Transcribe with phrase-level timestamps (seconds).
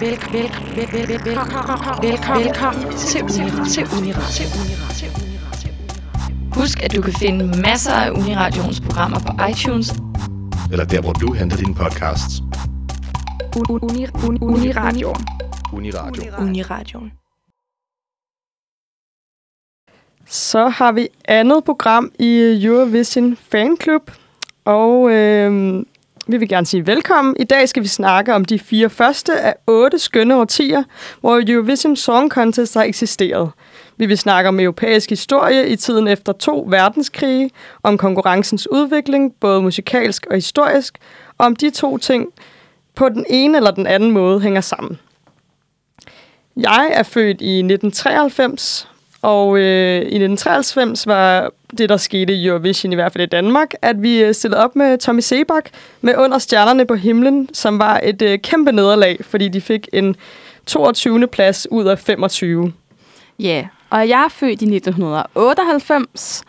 [0.00, 0.46] velkommen
[3.66, 4.46] til Uniradio.
[6.54, 9.94] Husk, at du kan finde masser af Uniradions programmer på iTunes.
[10.72, 12.42] Eller der, hvor du henter dine podcasts.
[13.70, 15.14] Uniradio.
[15.72, 16.22] Uniradio.
[16.38, 17.12] Uniradion.
[20.26, 24.10] Så har vi andet program i Eurovision Fanclub,
[24.64, 25.82] og øh,
[26.26, 27.36] vi vil gerne sige velkommen.
[27.40, 30.82] I dag skal vi snakke om de fire første af otte skønne årtier,
[31.20, 33.50] hvor Eurovision Song Contest har eksisteret.
[33.96, 37.50] Vi vil snakke om europæisk historie i tiden efter to verdenskrige,
[37.82, 40.98] om konkurrencens udvikling, både musikalsk og historisk,
[41.38, 42.26] og om de to ting
[42.94, 44.98] på den ene eller den anden måde hænger sammen.
[46.56, 48.88] Jeg er født i 1993,
[49.22, 53.74] og øh, i 1993 var det, der skete i Eurovision, i hvert fald i Danmark,
[53.82, 55.70] at vi øh, stillede op med Tommy Sebak
[56.00, 60.16] med Under Stjernerne på himlen, som var et øh, kæmpe nederlag, fordi de fik en
[60.66, 61.26] 22.
[61.26, 62.72] plads ud af 25.
[63.40, 63.66] Ja, yeah.
[63.90, 66.44] og jeg er født i 1998,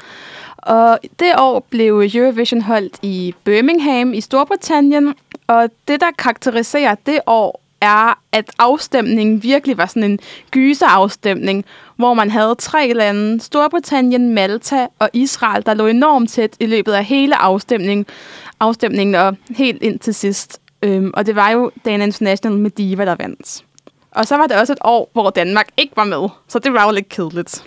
[0.58, 5.14] og det år blev Eurovision holdt i Birmingham i Storbritannien,
[5.48, 10.20] og det, der karakteriserer det år, er, at afstemningen virkelig var sådan en
[10.52, 16.66] gyserafstemning, hvor man havde tre lande, Storbritannien, Malta og Israel, der lå enormt tæt i
[16.66, 18.06] løbet af hele afstemningen,
[18.60, 20.62] afstemningen og helt ind til sidst.
[20.82, 23.64] Øhm, og det var jo Dana International med Diva, der vandt.
[24.12, 26.86] Og så var det også et år, hvor Danmark ikke var med, så det var
[26.86, 27.64] jo lidt kedeligt.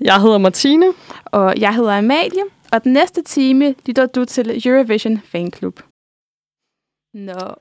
[0.00, 0.86] Jeg hedder Martine.
[1.24, 5.80] Og jeg hedder Amalie, og den næste time lytter du til Eurovision Fanclub.
[7.14, 7.54] Nå,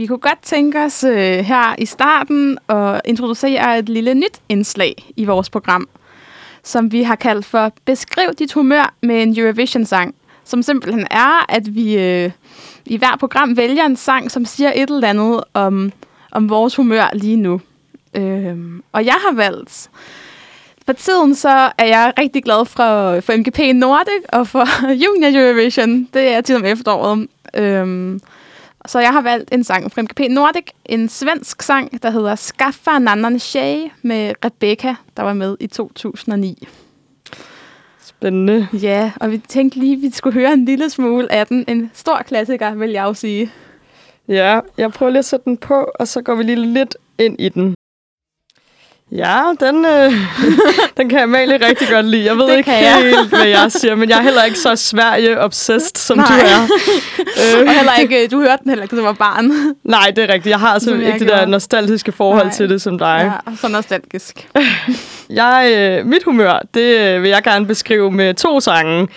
[0.00, 4.94] vi kunne godt tænke os øh, her i starten at introducere et lille nyt indslag
[5.16, 5.88] i vores program,
[6.62, 11.74] som vi har kaldt for Beskriv dit humør med en Eurovision-sang, som simpelthen er, at
[11.74, 12.30] vi øh,
[12.86, 15.92] i hver program vælger en sang, som siger et eller andet om,
[16.32, 17.60] om vores humør lige nu.
[18.14, 18.56] Øh,
[18.92, 19.90] og jeg har valgt...
[20.86, 24.66] For tiden så er jeg rigtig glad for, for MGP Nordic og for
[25.04, 26.08] Junior Eurovision.
[26.14, 27.28] Det er tit om efteråret.
[27.56, 28.18] Øh,
[28.86, 32.96] så jeg har valgt en sang fra MGP Nordic, en svensk sang, der hedder Skaffa
[32.96, 36.68] en annan tjej med Rebecca, der var med i 2009.
[38.02, 38.68] Spændende.
[38.72, 41.64] Ja, og vi tænkte lige, at vi skulle høre en lille smule af den.
[41.68, 43.52] En stor klassiker, vil jeg jo sige.
[44.28, 47.36] Ja, jeg prøver lige at sætte den på, og så går vi lige lidt ind
[47.38, 47.74] i den.
[49.12, 50.12] Ja, den, øh,
[50.96, 52.24] den kan Amalie rigtig godt lide.
[52.24, 52.94] Jeg ved Det ikke jeg.
[53.02, 56.26] helt, hvad jeg siger, men jeg er heller ikke så Sverige-obsessed, som Nej.
[56.26, 56.68] du er.
[57.20, 59.52] Øh, Og heller ikke, du hørte den heller ikke, da du var barn.
[59.84, 60.46] nej, det er rigtigt.
[60.50, 62.52] Jeg har altså Som ikke det der nostalgiske forhold Nej.
[62.52, 63.32] til det som dig.
[63.46, 64.48] Ja, så nostalgisk.
[65.30, 69.08] Jeg, øh, mit humør, det øh, vil jeg gerne beskrive med to sange.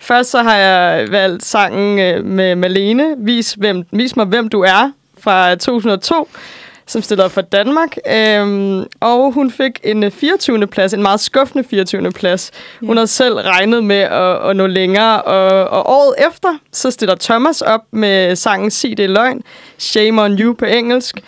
[0.00, 4.60] Først så har jeg valgt sangen øh, med Malene, Vis, hvem, Vis mig, hvem du
[4.60, 4.90] er,
[5.22, 6.28] fra 2002,
[6.86, 7.96] som stiller op for Danmark.
[8.12, 10.66] Øhm, og hun fik en øh, 24.
[10.66, 12.12] plads, en meget skuffende 24.
[12.12, 12.50] plads.
[12.82, 12.86] Ja.
[12.86, 17.14] Hun havde selv regnet med at, at nå længere, og, og året efter, så stiller
[17.14, 19.42] Thomas op med sangen Sig det løgn,
[19.78, 21.20] Shame on you på engelsk.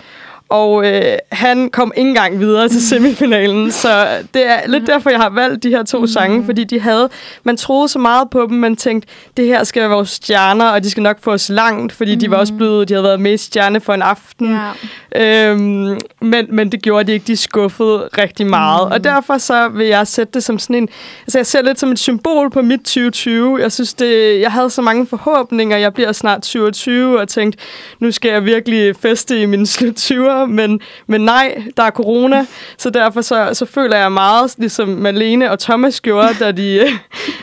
[0.49, 5.21] Og øh, han kom ikke engang videre til semifinalen, så det er lidt derfor, jeg
[5.21, 7.09] har valgt de her to sange, fordi de havde,
[7.44, 10.84] man troede så meget på dem, man tænkte, det her skal være vores stjerner, og
[10.84, 13.32] de skal nok få os langt, fordi de var også blevet, de havde været med
[13.32, 14.50] i stjerne for en aften.
[14.50, 14.71] Ja.
[15.15, 17.26] Øhm, men, men det gjorde de ikke.
[17.26, 18.88] De skuffede rigtig meget.
[18.88, 18.93] Mm.
[18.93, 20.88] Og derfor så vil jeg sætte det som sådan en...
[21.26, 23.61] Altså jeg ser lidt som et symbol på mit 2020.
[23.61, 25.76] Jeg synes, det, jeg havde så mange forhåbninger.
[25.76, 27.59] Jeg bliver snart 27 og tænkte,
[27.99, 30.34] nu skal jeg virkelig feste i mine slut 20'er.
[30.59, 32.47] Men, men nej, der er corona.
[32.78, 36.91] Så derfor så, så føler jeg meget, ligesom Malene og Thomas gjorde, da de øh,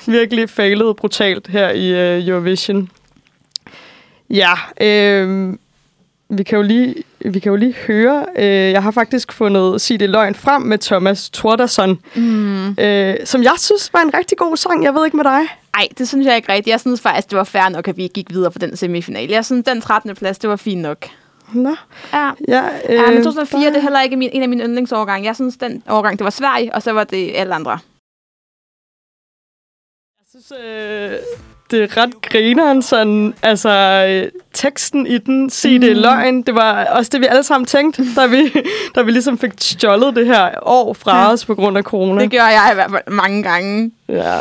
[0.18, 1.88] virkelig failede brutalt her i
[2.18, 2.90] øh, Eurovision.
[4.30, 5.54] Ja, øh,
[6.30, 8.26] vi kan jo lige, vi kan jo lige høre.
[8.38, 12.70] Øh, jeg har faktisk fundet Sig det løgn frem med Thomas Tordarsson, Mm.
[12.70, 14.84] øh, som jeg synes var en rigtig god sang.
[14.84, 15.42] Jeg ved ikke med dig.
[15.74, 16.68] Ej, det synes jeg ikke rigtigt.
[16.72, 19.30] Jeg synes faktisk, det var fair nok, at vi gik videre på den semifinal.
[19.30, 20.16] Jeg synes, den 13.
[20.16, 21.06] plads, det var fint nok.
[21.54, 21.76] Nå,
[22.14, 22.32] Ja.
[22.48, 25.26] ja, øh, Ja, men 2004, der- det er heller ikke min, en af mine yndlingsårgange.
[25.28, 27.72] Jeg synes, den årgang, det var Sverige, og så var det alle andre.
[30.20, 31.18] Jeg synes, øh,
[31.72, 33.70] det er ret grineren, sådan, altså
[34.10, 36.02] øh, teksten i den, sig det Mm.
[36.02, 38.52] løgn, det var også det, vi alle sammen tænkte, da vi,
[38.96, 41.32] da vi ligesom fik stjålet det her år fra Ja.
[41.32, 42.22] os på grund af corona.
[42.22, 43.92] Det gør jeg i hvert fald mange gange.
[44.10, 44.40] Ja.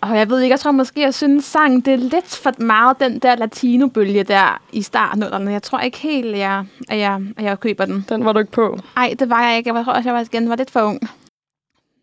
[0.00, 3.00] Og jeg ved ikke, jeg tror måske, jeg synes, sang, det er lidt for meget
[3.00, 5.52] den der latinobølge der i startnullerne.
[5.52, 8.06] Jeg tror ikke helt, jeg, at, jeg, at jeg køber den.
[8.08, 8.78] Den var du ikke på.
[8.96, 9.74] Nej, det var jeg ikke.
[9.74, 11.00] Jeg tror også, jeg var, igen var lidt for ung.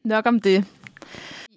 [0.05, 0.63] Nok om det.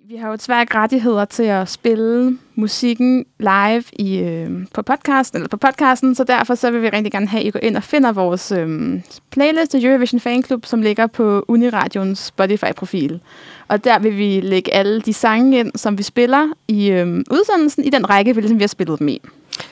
[0.09, 5.39] Vi har jo desværre ikke rettigheder til at spille musikken live i, øh, på, podcasten,
[5.39, 7.77] eller på podcasten, så derfor så vil vi rigtig gerne have, at I går ind
[7.77, 13.21] og finder vores øh, playlist til Eurovision Fanclub, som ligger på Uniradions Spotify-profil.
[13.69, 17.85] Og der vil vi lægge alle de sange ind, som vi spiller i øh, udsendelsen,
[17.85, 19.21] i den række, som vi har spillet dem i.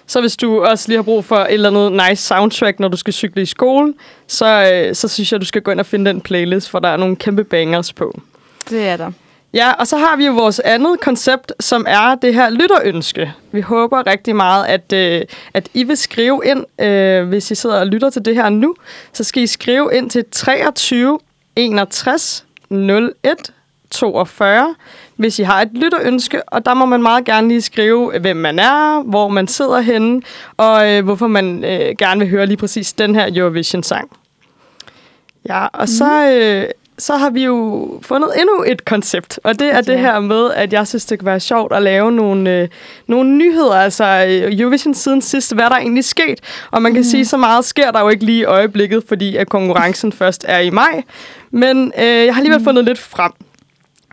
[0.06, 2.96] Så hvis du også lige har brug for et eller andet nice soundtrack, når du
[2.96, 3.94] skal cykle i skole,
[4.26, 6.88] så, øh, så synes jeg, du skal gå ind og finde den playlist, for der
[6.88, 8.20] er nogle kæmpe bangers på.
[8.70, 9.12] Det er der.
[9.54, 13.32] Ja, og så har vi jo vores andet koncept, som er det her lytterønske.
[13.52, 15.22] Vi håber rigtig meget, at, øh,
[15.54, 18.74] at I vil skrive ind, øh, hvis I sidder og lytter til det her nu.
[19.12, 21.18] Så skal I skrive ind til 23
[21.56, 23.52] 61 01
[23.90, 24.74] 42,
[25.16, 26.48] hvis I har et lytterønske.
[26.48, 30.22] Og der må man meget gerne lige skrive, hvem man er, hvor man sidder henne,
[30.56, 34.10] og øh, hvorfor man øh, gerne vil høre lige præcis den her Eurovision-sang.
[35.48, 35.86] Ja, og mm.
[35.86, 36.30] så...
[36.30, 36.70] Øh,
[37.02, 40.72] så har vi jo fundet endnu et koncept, og det er det her med, at
[40.72, 42.68] jeg synes, det kan være sjovt at lave nogle, øh,
[43.06, 43.74] nogle nyheder.
[43.74, 46.40] Altså øh, Eurovision siden sidst, hvad der egentlig sket.
[46.70, 47.08] Og man kan mm.
[47.08, 50.58] sige, så meget sker der jo ikke lige i øjeblikket, fordi at konkurrencen først er
[50.58, 51.02] i maj.
[51.50, 52.64] Men øh, jeg har alligevel mm.
[52.64, 53.32] fundet lidt frem.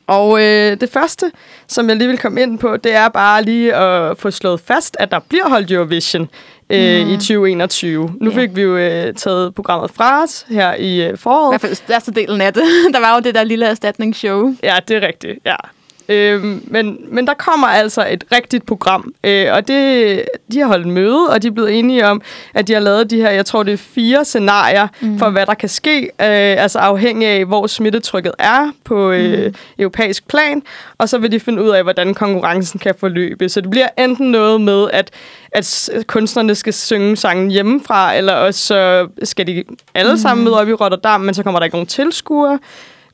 [0.07, 1.31] Og øh, det første,
[1.67, 4.97] som jeg lige vil komme ind på, det er bare lige at få slået fast,
[4.99, 6.29] at der bliver holdt Eurovision
[6.69, 7.11] øh, mm.
[7.11, 8.13] i 2021.
[8.21, 8.41] Nu yeah.
[8.41, 11.49] fik vi jo øh, taget programmet fra os her i øh, foråret.
[11.49, 12.63] I hvert fald største delen af det.
[12.93, 14.55] der var jo det der lille erstatningsshow.
[14.63, 15.55] Ja, det er rigtigt, ja.
[16.09, 20.87] Øhm, men, men der kommer altså et rigtigt program, øh, og det, de har holdt
[20.87, 22.21] møde, og de er blevet enige om,
[22.53, 25.19] at de har lavet de her, jeg tror det er fire scenarier mm.
[25.19, 26.09] for, hvad der kan ske, øh,
[26.63, 29.53] altså afhængig af, hvor smittetrykket er på øh, mm.
[29.79, 30.61] europæisk plan,
[30.97, 33.49] og så vil de finde ud af, hvordan konkurrencen kan forløbe.
[33.49, 35.11] Så det bliver enten noget med, at,
[35.51, 39.63] at kunstnerne skal synge sangen hjemmefra, eller også så skal de
[39.93, 40.49] alle sammen mm.
[40.49, 42.59] møde op i Rotterdam, men så kommer der ikke nogen tilskuere.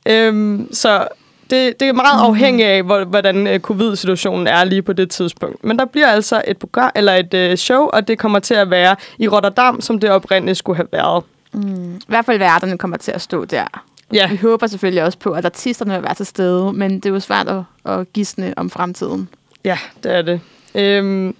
[0.08, 1.08] Øhm, så
[1.50, 2.24] det, det er meget mm.
[2.24, 5.64] afhængigt af, hvordan uh, covid-situationen er lige på det tidspunkt.
[5.64, 8.70] Men der bliver altså et program eller et uh, show, og det kommer til at
[8.70, 11.24] være i Rotterdam, som det oprindeligt skulle have været.
[11.52, 11.96] Mm.
[11.96, 13.82] I hvert fald værterne kommer til at stå der.
[14.12, 14.28] Ja.
[14.30, 17.20] Vi håber selvfølgelig også på, at artisterne vil være til stede, men det er jo
[17.20, 19.28] svært at, at gisne om fremtiden.
[19.64, 20.40] Ja, det er det.
[20.74, 21.34] Øhm,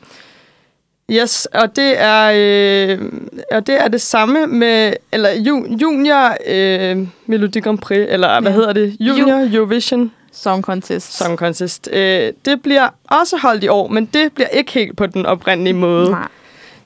[1.13, 2.99] Yes, og det er øh,
[3.53, 8.41] og det er det samme med eller ju, Junior øh, Melodi Grand Prix eller ja.
[8.41, 8.97] hvad hedder det?
[9.01, 11.17] Junior Ju- Eurovision Song Contest.
[11.19, 11.89] Song Contest.
[11.93, 15.75] Øh, det bliver også holdt i år, men det bliver ikke helt på den oprindelige
[15.75, 16.11] måde.
[16.11, 16.29] Nej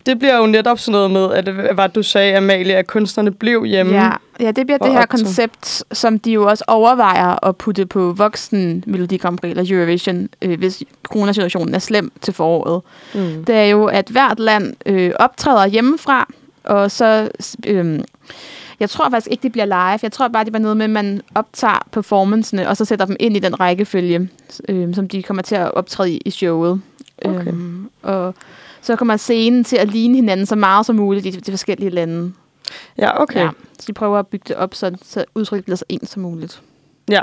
[0.06, 3.64] det bliver jo netop sådan noget med, at hvad du sagde, Amalie, at kunstnerne blev
[3.64, 3.92] hjemme.
[3.92, 4.10] Ja,
[4.40, 8.84] ja det bliver det her koncept, som de jo også overvejer at putte på voksen
[8.86, 12.82] Melodi Grand Prix eller Eurovision, øh, hvis coronasituationen er slem til foråret.
[13.14, 13.44] Mm.
[13.44, 16.28] Det er jo, at hvert land øh, optræder hjemmefra,
[16.64, 17.30] og så...
[17.66, 18.00] Øh,
[18.80, 19.98] jeg tror faktisk ikke, det bliver live.
[20.02, 23.16] Jeg tror bare, det var noget med, at man optager performancene, og så sætter dem
[23.20, 24.28] ind i den rækkefølge,
[24.68, 26.80] øh, som de kommer til at optræde i, i showet.
[27.24, 27.46] Okay.
[27.46, 28.34] Øhm, og
[28.82, 32.32] så kommer scenen til at ligne hinanden så meget som muligt i de forskellige lande.
[32.98, 33.40] Ja, okay.
[33.40, 33.48] Ja,
[33.78, 36.60] så de prøver at bygge det op, så, så udtrykket bliver så ens som muligt.
[37.08, 37.22] Ja.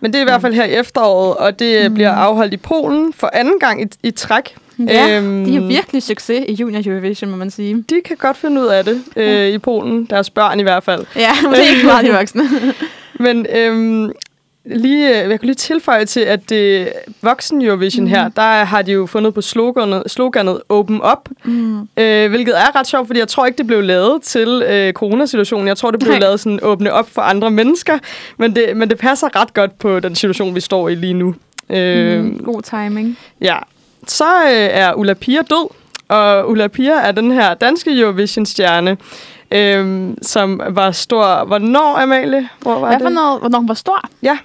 [0.00, 1.94] Men det er i hvert fald her i efteråret, og det mm.
[1.94, 4.56] bliver afholdt i Polen for anden gang i, i træk.
[4.78, 7.84] Ja, øhm, de har virkelig succes i Junior Eurovision, må man sige.
[7.90, 10.04] De kan godt finde ud af det øh, i Polen.
[10.04, 11.06] Deres børn i hvert fald.
[11.16, 12.42] Ja, det er ikke meget de voksne.
[13.14, 14.12] Men øhm,
[14.66, 18.10] Lige, øh, jeg kan lige tilføje til, at det voksen Eurovision mm.
[18.10, 21.88] her, der har de jo fundet på sloganet, sloganet Open Up, mm.
[21.96, 25.68] øh, hvilket er ret sjovt, fordi jeg tror ikke, det blev lavet til øh, coronasituationen.
[25.68, 26.20] Jeg tror, det blev Nej.
[26.20, 27.98] lavet sådan åbne op for andre mennesker,
[28.36, 31.34] men det, men det passer ret godt på den situation, vi står i lige nu.
[31.70, 33.18] Øh, mm, god timing.
[33.40, 33.56] Ja.
[34.06, 35.68] Så øh, er Ulla Pia død,
[36.08, 38.96] og Ulla Pia er den her danske Eurovision-stjerne,
[39.50, 41.44] øhm, som var stor.
[41.44, 42.48] Hvornår, Amalie?
[42.60, 43.00] Hvor var Hvad det?
[43.00, 44.08] Hvornår, hvornår hun var stor?
[44.22, 44.38] Ja.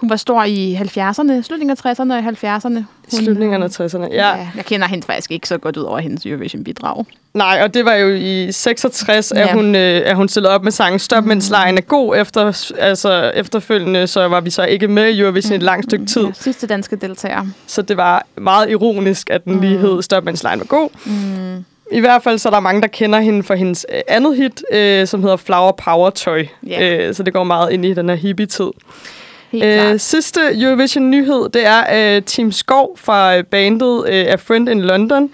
[0.00, 2.84] Hun var stor i 70'erne, slutningen af 60'erne og 70'erne.
[3.12, 4.36] Hun, slutningen af 60'erne, ja.
[4.36, 4.48] ja.
[4.56, 7.04] Jeg kender hende faktisk ikke så godt ud over hendes Eurovision-bidrag.
[7.34, 9.40] Nej, og det var jo i 66, ja.
[9.40, 11.52] at, hun, øh, at hun stillede op med sangen Stop, mens mm.
[11.52, 12.16] lejen er god.
[12.16, 15.56] Efter, altså, efterfølgende så var vi så ikke med i Eurovision mm.
[15.56, 16.24] et langt stykke tid.
[16.24, 17.46] Ja, sidste danske deltager.
[17.66, 19.60] Så det var meget ironisk, at den mm.
[19.60, 20.88] lige hed Stop, mens lejen var god.
[21.04, 21.64] Mm.
[21.92, 24.62] I hvert fald så er der mange, der kender hende for hendes øh, andet hit,
[24.72, 26.44] øh, som hedder Flower Power Toy.
[26.68, 27.08] Yeah.
[27.08, 28.70] Øh, så det går meget ind i den her hippie-tid.
[29.54, 34.80] Øh, sidste Eurovision-nyhed, det er øh, Team Skov fra øh, bandet øh, A Friend in
[34.80, 35.30] London.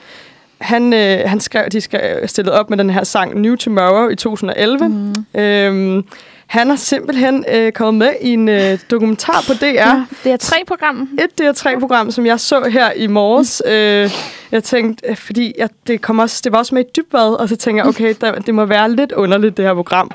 [0.61, 4.17] Han, øh, han skrev, de skrev, stillede op med den her sang New Tomorrow i
[4.17, 4.89] 2011.
[4.89, 5.41] Mm.
[5.41, 6.05] Øhm,
[6.47, 9.65] han har simpelthen øh, kommet med i en øh, dokumentar på DR.
[9.65, 11.09] Ja, det er tre program.
[11.19, 13.63] Et det er tre program, som jeg så her i morges.
[13.65, 13.73] Mm.
[13.73, 14.11] Øh,
[14.53, 17.49] jeg tænkte, øh, fordi jeg, det, kom også, det var også med i dybvad, og
[17.49, 20.11] så tænker jeg, okay, der, det må være lidt underligt, det her program.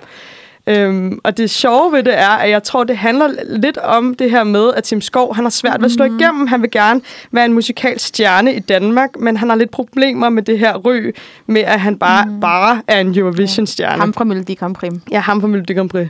[0.68, 4.32] Øhm, og det sjove ved det er, at jeg tror, det handler lidt om det
[4.32, 6.48] her med, at Tim Skov, han har svært ved at slå igennem.
[6.48, 7.02] Han vil gerne
[7.32, 11.16] være en musikalsk stjerne i Danmark, men han har lidt problemer med det her ry,
[11.46, 12.40] med at han bare, mm.
[12.40, 14.00] bare er en Eurovision-stjerne.
[14.00, 14.94] Ham fra Melodi Grand Prix.
[15.12, 16.08] Ja, ham fra Melodi Grand Prix.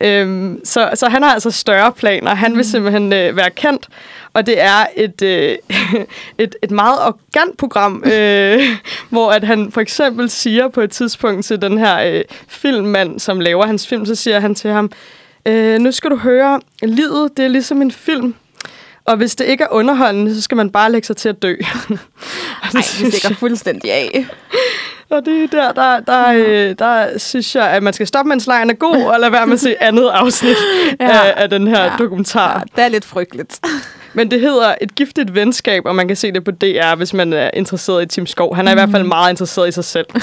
[0.00, 2.34] Øhm, så, så han har altså større planer.
[2.34, 3.88] Han vil simpelthen øh, være kendt,
[4.32, 5.56] og det er et, øh,
[6.44, 8.60] et, et meget organt program, øh,
[9.10, 13.40] hvor at han for eksempel siger på et tidspunkt til den her øh, filmmand, som
[13.40, 14.90] laver hans film, så siger han til ham,
[15.46, 18.34] øh, nu skal du høre, livet det er ligesom en film,
[19.04, 21.54] og hvis det ikke er underholdende, så skal man bare lægge sig til at dø.
[22.62, 24.26] Ej, det stikker fuldstændig af.
[25.10, 28.46] Og det er der, der, der, øh, der synes jeg, at man skal stoppe, mens
[28.46, 30.56] lejen er god, og lade være med at se andet afsnit
[31.00, 31.06] Ja.
[31.26, 31.90] af, af den her Ja.
[31.98, 32.52] dokumentar.
[32.58, 33.60] Ja, det er lidt frygteligt.
[34.16, 37.32] Men det hedder Et giftigt venskab, og man kan se det på DR, hvis man
[37.32, 38.56] er interesseret i Tim Skov.
[38.56, 38.78] Han er mm.
[38.78, 40.06] i hvert fald meget interesseret i sig selv.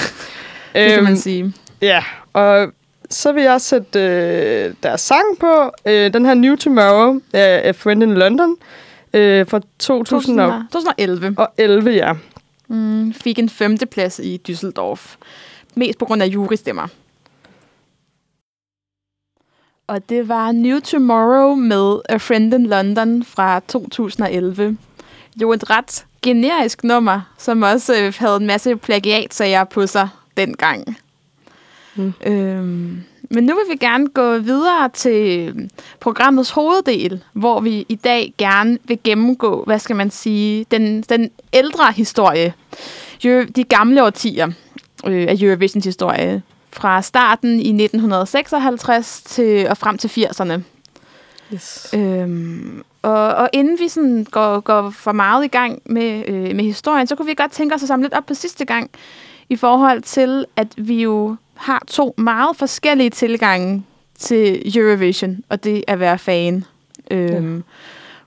[0.74, 1.52] Det kan man sige.
[1.82, 2.66] Ja, og
[3.10, 5.70] så vil jeg sætte øh, deres sang på.
[5.86, 8.56] Øh, den her New Tomorrow af A Friend in London
[9.14, 12.12] øh, fra 2011, 2011 ja.
[12.72, 15.16] Mm, fik en femteplads i Düsseldorf.
[15.74, 16.88] Mest på grund af jurystemmer.
[19.86, 24.78] Og det var New Tomorrow med A Friend in London fra 2011.
[25.42, 30.96] Jo et ret generisk nummer, som også øh, havde en masse plagiatsager på sig dengang.
[31.94, 32.12] Mm.
[32.26, 35.54] Øhm, men nu vil vi gerne gå videre til
[36.00, 41.30] programmets hoveddel, hvor vi i dag gerne vil gennemgå, hvad skal man sige, den, den
[41.52, 42.54] ældre historie,
[43.56, 44.46] de gamle årtier
[45.06, 50.62] øh, af Eurovisions historie, fra starten i 1956 til, og frem til 80'erne.
[51.54, 51.90] Yes.
[51.94, 56.64] Øhm, og, og inden vi sådan går, går for meget i gang med, øh, med
[56.64, 58.90] historien, så kunne vi godt tænke os at samle lidt op på sidste gang,
[59.48, 63.84] i forhold til, at vi jo har to meget forskellige tilgange
[64.18, 66.64] til Eurovision, og det at være fan.
[67.10, 67.62] Øhm, ja.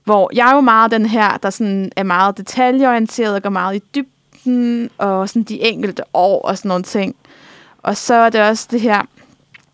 [0.04, 3.76] Hvor jeg er jo meget den her, der sådan er meget detaljeorienteret og går meget
[3.76, 4.15] i dybden,
[4.98, 7.16] og sådan de enkelte år og sådan nogle ting.
[7.82, 9.02] Og så er det også det her,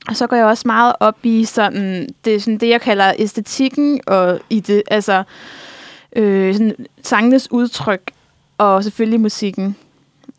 [0.09, 3.13] og så går jeg også meget op i sådan, det, er sådan det, jeg kalder
[3.19, 5.23] æstetikken, og i det, altså
[6.17, 8.11] øh, sådan, sangenes udtryk,
[8.59, 9.77] og selvfølgelig musikken.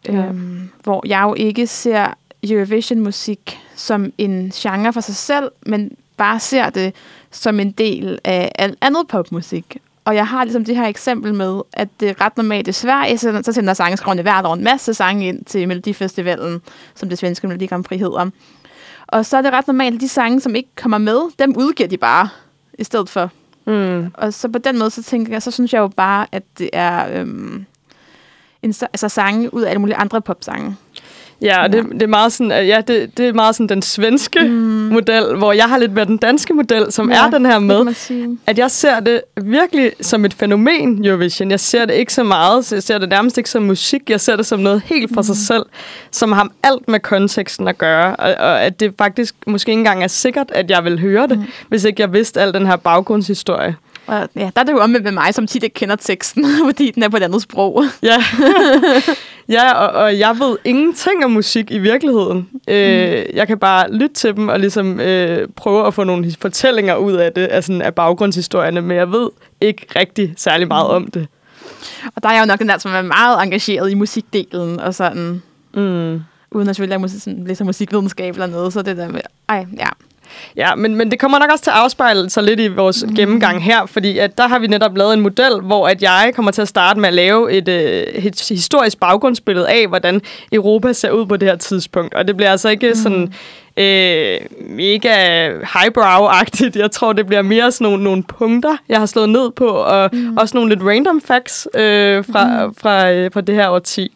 [0.07, 0.13] Ja.
[0.13, 2.13] Øhm, hvor jeg jo ikke ser
[2.43, 6.95] Eurovision-musik som en genre for sig selv, men bare ser det
[7.31, 9.77] som en del af alt andet popmusik.
[10.05, 13.17] Og jeg har ligesom det her eksempel med, at det er ret normalt i Sverige,
[13.17, 16.61] så, så sender sangskrovene hvert år en masse sange ind til Melodifestivalen,
[16.95, 18.29] som det svenske Melodi Grand Prix hedder.
[19.07, 21.89] Og så er det ret normalt, at de sange, som ikke kommer med, dem udgiver
[21.89, 22.29] de bare
[22.79, 23.31] i stedet for.
[23.65, 24.11] Mm.
[24.13, 26.69] Og så på den måde, så tænker jeg, så synes jeg jo bare, at det
[26.73, 27.65] er øhm,
[28.61, 30.75] en, altså sange ud af alle mulige andre popsange.
[31.43, 33.81] Ja, og det, det er meget sådan, at ja, det, det er meget sådan den
[33.81, 34.49] svenske mm.
[34.91, 37.95] model, hvor jeg har lidt mere den danske model, som ja, er den her med,
[38.47, 41.51] at jeg ser det virkelig som et fænomen, Eurovision.
[41.51, 44.09] Jeg ser det ikke så meget, så jeg ser det nærmest ikke som musik.
[44.09, 45.23] Jeg ser det som noget helt for mm.
[45.23, 45.65] sig selv,
[46.11, 48.15] som har alt med konteksten at gøre.
[48.15, 51.37] Og, og at det faktisk måske ikke engang er sikkert, at jeg vil høre det,
[51.37, 51.45] mm.
[51.67, 53.75] hvis ikke jeg vidste al den her baggrundshistorie.
[54.07, 56.91] Og ja, der er det jo omvendt med mig, som tit ikke kender teksten, fordi
[56.91, 57.83] den er på et andet sprog.
[58.03, 58.23] Ja,
[59.49, 62.49] ja og, og jeg ved ingenting om musik i virkeligheden.
[62.53, 62.59] Mm.
[62.73, 66.95] Øh, jeg kan bare lytte til dem og ligesom øh, prøve at få nogle fortællinger
[66.95, 69.29] ud af det, af, sådan, af baggrundshistorierne, men jeg ved
[69.61, 71.27] ikke rigtig særlig meget om det.
[72.15, 74.93] Og der er jeg jo nok den der, som er meget engageret i musikdelen, og
[74.93, 75.41] sådan,
[75.75, 76.21] Mm.
[76.51, 79.87] uden at selvfølgelig musik, læse musikvidenskab eller noget, så det der med, ej, ja.
[80.55, 83.15] Ja, men, men det kommer nok også til at afspejle sig lidt i vores mm.
[83.15, 86.51] gennemgang her, fordi at der har vi netop lavet en model, hvor at jeg kommer
[86.51, 90.21] til at starte med at lave et, øh, et historisk baggrundsbillede af, hvordan
[90.51, 92.13] Europa ser ud på det her tidspunkt.
[92.13, 92.95] Og det bliver altså ikke mm.
[92.95, 93.33] sådan
[93.77, 96.79] øh, mega highbrow-agtigt.
[96.79, 100.09] Jeg tror, det bliver mere sådan nogle, nogle punkter, jeg har slået ned på, og
[100.13, 100.37] mm.
[100.37, 102.75] også nogle lidt random facts øh, fra, mm.
[102.75, 104.11] fra, øh, fra det her årti.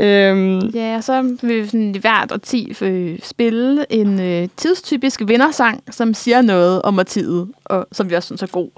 [0.00, 5.20] Øhm, Ja, og så vil vi sådan i hvert årti øh, spille en øh, tidstypisk
[5.26, 8.68] vindersang, som siger noget om årtiet, og som vi også synes er god.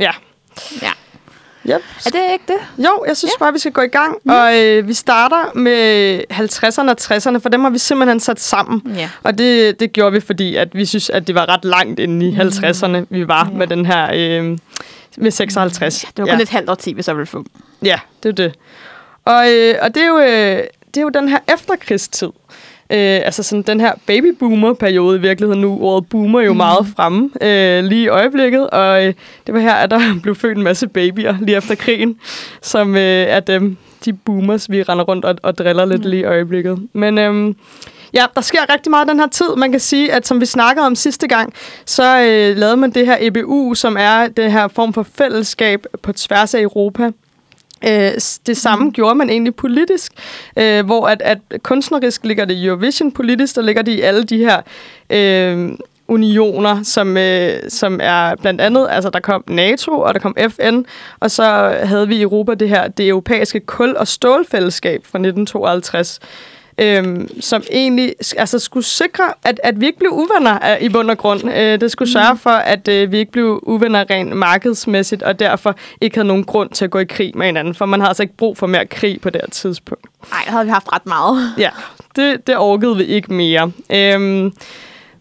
[0.00, 0.10] ja.
[0.82, 0.90] Ja.
[1.66, 1.80] Yep.
[2.06, 2.84] Er det ikke det?
[2.84, 3.44] Jo, jeg synes ja.
[3.44, 4.16] bare, vi skal gå i gang.
[4.24, 4.30] Mm.
[4.30, 8.82] Og øh, vi starter med 50'erne og 60'erne, for dem har vi simpelthen sat sammen.
[8.96, 9.10] Ja.
[9.22, 12.28] Og det, det gjorde vi, fordi at vi synes, at det var ret langt inde
[12.28, 13.56] i 50'erne, vi var Ja.
[13.58, 14.10] med den her...
[14.14, 14.58] Øh,
[15.16, 16.00] med 56.
[16.00, 16.42] Det var kun ja.
[16.42, 17.44] et halvt årti, vi så ville få.
[17.82, 18.54] Ja, det er det.
[19.24, 20.64] Og, øh, og det, er jo, øh,
[20.94, 22.30] det er jo den her efterkrigstid.
[22.90, 25.78] Øh, altså sådan den her babyboomer-periode i virkeligheden nu.
[25.80, 26.56] Ordet boomer er jo mm.
[26.56, 29.14] meget fremme øh, lige i øjeblikket, og øh,
[29.46, 32.16] det var her, at der blev født en masse babyer lige efter krigen,
[32.62, 36.24] som øh, er dem, de boomers, vi render rundt og, og driller lidt lige i
[36.24, 36.88] øjeblikket.
[36.92, 37.54] Men øh,
[38.14, 39.56] Ja, der sker rigtig meget den her tid.
[39.56, 41.52] Man kan sige, at som vi snakkede om sidste gang,
[41.86, 46.12] så øh, lavede man det her EBU, som er den her form for fællesskab på
[46.12, 47.10] tværs af Europa.
[47.86, 48.12] Øh,
[48.46, 48.92] det samme mm.
[48.92, 50.12] gjorde man egentlig politisk,
[50.56, 54.24] øh, hvor at, at kunstnerisk ligger det i Eurovision, politisk der ligger det i alle
[54.24, 54.60] de her
[55.10, 55.72] øh,
[56.08, 60.82] unioner, som, øh, som er blandt andet, altså der kom NATO, og der kom FN,
[61.20, 66.20] og så havde vi i Europa det her, det europæiske kul- og stålfællesskab fra 1952,
[66.78, 71.18] øhm, som egentlig altså, skulle sikre, at, at vi ikke blev uvenner i bund og
[71.18, 71.50] grund.
[71.50, 75.76] Øh, det skulle sørge for, at øh, vi ikke blev uvenner rent markedsmæssigt, og derfor
[76.00, 78.22] ikke havde nogen grund til at gå i krig med hinanden, for man havde altså
[78.22, 80.06] ikke brug for mere krig på det her tidspunkt.
[80.30, 81.54] Nej, havde vi haft ret meget.
[81.58, 81.70] Ja,
[82.16, 83.72] det, det orkede vi ikke mere.
[83.90, 84.52] Øhm,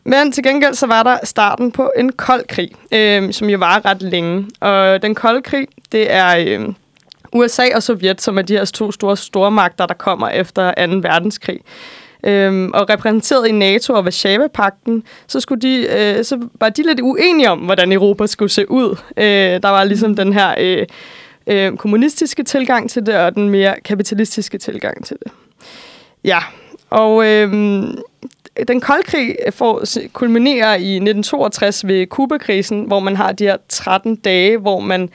[0.03, 3.85] men til gengæld så var der starten på en kold krig, øh, som jo var
[3.85, 4.47] ret længe.
[4.59, 6.73] Og den kolde krig, det er øh,
[7.33, 10.93] USA og Sovjet, som er de her to store stormagter, der kommer efter 2.
[10.95, 11.59] verdenskrig.
[12.23, 16.99] Øhm, og repræsenteret i NATO og Varsava-pakten, så, skulle de, øh, så var de lidt
[16.99, 18.97] uenige om, hvordan Europa skulle se ud.
[19.17, 19.25] Øh,
[19.63, 20.85] der var ligesom den her øh,
[21.47, 25.31] øh, kommunistiske tilgang til det, og den mere kapitalistiske tilgang til det.
[26.23, 26.39] Ja,
[26.89, 27.51] og øh,
[28.67, 29.83] den kolde krig får,
[30.13, 35.09] kulminerer i 1962 ved Kubakrisen, hvor man har de her 13 dage, hvor man øh,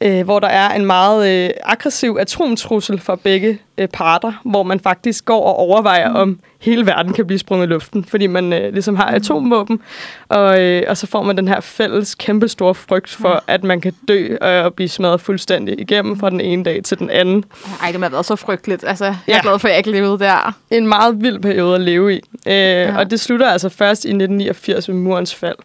[0.00, 5.24] hvor der er en meget øh, aggressiv atomtrussel for begge øh, parter, hvor man faktisk
[5.24, 8.96] går og overvejer, om hele verden kan blive sprunget i luften, fordi man øh, ligesom
[8.96, 9.80] har atomvåben,
[10.28, 13.94] og, øh, og så får man den her fælles kæmpestore frygt for, at man kan
[14.08, 17.44] dø og blive smadret fuldstændig igennem fra den ene dag til den anden.
[17.82, 18.84] Ej, det har været så frygteligt.
[18.86, 19.40] Altså, jeg er ja.
[19.42, 20.54] glad for, at jeg ikke levede der.
[20.70, 22.20] En meget vild periode at leve i.
[22.46, 22.98] Øh, ja.
[22.98, 25.56] Og det slutter altså først i 1989 med murens fald.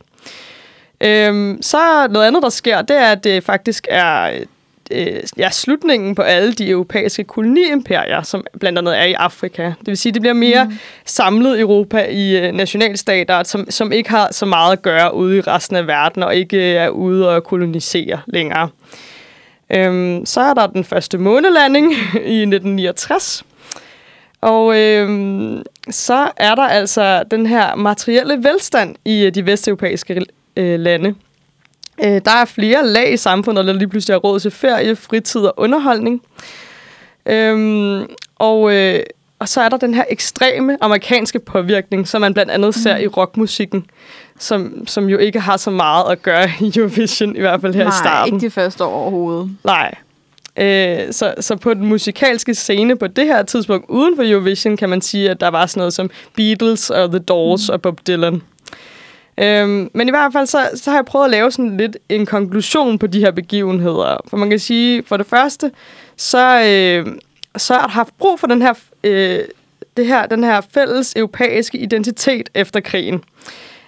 [1.03, 4.39] Øhm, så noget andet, der sker, det er, at det faktisk er
[4.91, 9.63] øh, ja, slutningen på alle de europæiske koloniimperier, som blandt andet er i Afrika.
[9.63, 10.77] Det vil sige, det bliver mere mm.
[11.05, 15.41] samlet Europa i øh, nationalstater, som, som ikke har så meget at gøre ude i
[15.41, 18.69] resten af verden, og ikke er ude og kolonisere længere.
[19.75, 21.91] Øhm, så er der den første månelanding
[22.37, 23.43] i 1969.
[24.41, 30.25] Og øhm, så er der altså den her materielle velstand i øh, de vesteuropæiske
[30.57, 31.15] øh, lande.
[32.03, 35.41] Øh, der er flere lag i samfundet, der lige pludselig har råd til ferie, fritid
[35.41, 36.21] og underholdning.
[37.25, 38.99] Øhm, og, øh,
[39.39, 43.03] og så er der den her ekstreme amerikanske påvirkning, som man blandt andet ser mm.
[43.03, 43.85] i rockmusikken,
[44.39, 47.83] som, som jo ikke har så meget at gøre i Eurovision, i hvert fald her
[47.83, 48.33] Nej, i starten.
[48.33, 49.57] ikke de første år overhovedet.
[49.63, 49.95] Nej.
[50.57, 54.89] Øh, så, så på den musikalske scene på det her tidspunkt uden for Eurovision, kan
[54.89, 57.73] man sige, at der var sådan noget som Beatles og The Doors mm.
[57.73, 58.41] og Bob Dylan.
[59.37, 62.25] Øhm, men i hvert fald, så, så har jeg prøvet at lave sådan lidt en
[62.25, 64.17] konklusion på de her begivenheder.
[64.27, 65.71] For man kan sige, for det første,
[66.17, 67.15] så, øh,
[67.57, 69.39] så har jeg haft brug for den her, øh,
[69.97, 73.23] det her, den her fælles europæiske identitet efter krigen.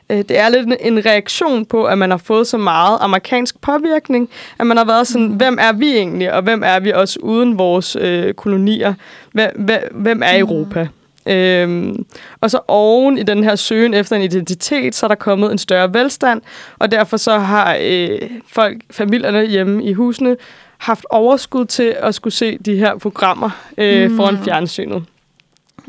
[0.09, 4.29] Øh, det er lidt en reaktion på, at man har fået så meget amerikansk påvirkning,
[4.59, 5.33] at man har været sådan, mm.
[5.33, 8.93] hvem er vi egentlig, og hvem er vi også uden vores øh, kolonier?
[9.31, 10.83] Hvem, hvem er Europa?
[10.83, 10.89] Mm.
[11.25, 12.05] Øhm,
[12.41, 15.57] og så oven i den her søgen efter en identitet, så er der kommet en
[15.57, 16.41] større velstand,
[16.79, 20.37] og derfor så har øh, folk, familierne hjemme i husene,
[20.77, 24.17] haft overskud til at skulle se de her programmer øh, mm.
[24.17, 25.03] foran fjernsynet.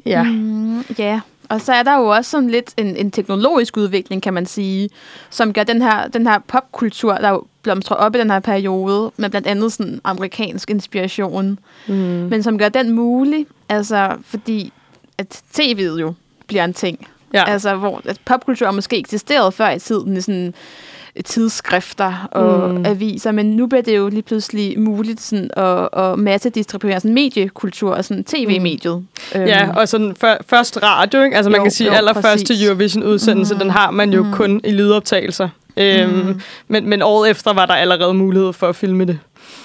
[0.06, 0.22] Ja.
[0.22, 1.20] Mm, yeah.
[1.48, 4.90] Og så er der jo også sådan lidt en, en teknologisk udvikling, kan man sige,
[5.30, 9.12] som gør den her, den her popkultur, der jo blomstrer op i den her periode,
[9.16, 11.94] med blandt andet sådan amerikansk inspiration, mm.
[11.94, 14.72] men som gør den mulig, altså fordi
[15.18, 16.14] at tv'et jo
[16.46, 17.08] bliver en ting.
[17.34, 17.44] Ja.
[17.44, 20.54] Altså, hvor at popkultur måske eksisterede før i tiden i sådan
[21.24, 22.86] tidsskrifter og mm.
[22.86, 27.94] aviser, men nu bliver det jo lige pludselig muligt sådan at, at massedistribuere sådan mediekultur
[27.94, 29.04] og sådan tv-mediet.
[29.34, 29.40] Mm.
[29.40, 29.76] Ja, øhm.
[29.76, 31.36] og sådan for, først radio, ikke?
[31.36, 33.60] Altså man jo, kan sige, jo, allerførste Eurovision-udsendelse, mm.
[33.60, 34.32] den har man jo mm.
[34.32, 35.48] kun i lydoptagelser.
[35.76, 36.40] Øhm, mm.
[36.68, 39.18] men, men året efter var der allerede mulighed for at filme det.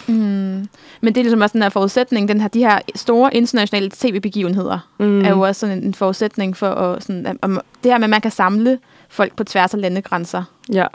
[0.08, 0.68] Mm.
[1.02, 4.80] Men det er ligesom også den her forudsætning, den her, de her store internationale tv-begivenheder,
[5.00, 5.26] mm.
[5.26, 7.50] er jo også sådan en forudsætning for at, sådan, at, at
[7.84, 10.44] det her med, at man kan samle folk på tværs af landegrænser.
[10.74, 10.86] Ja,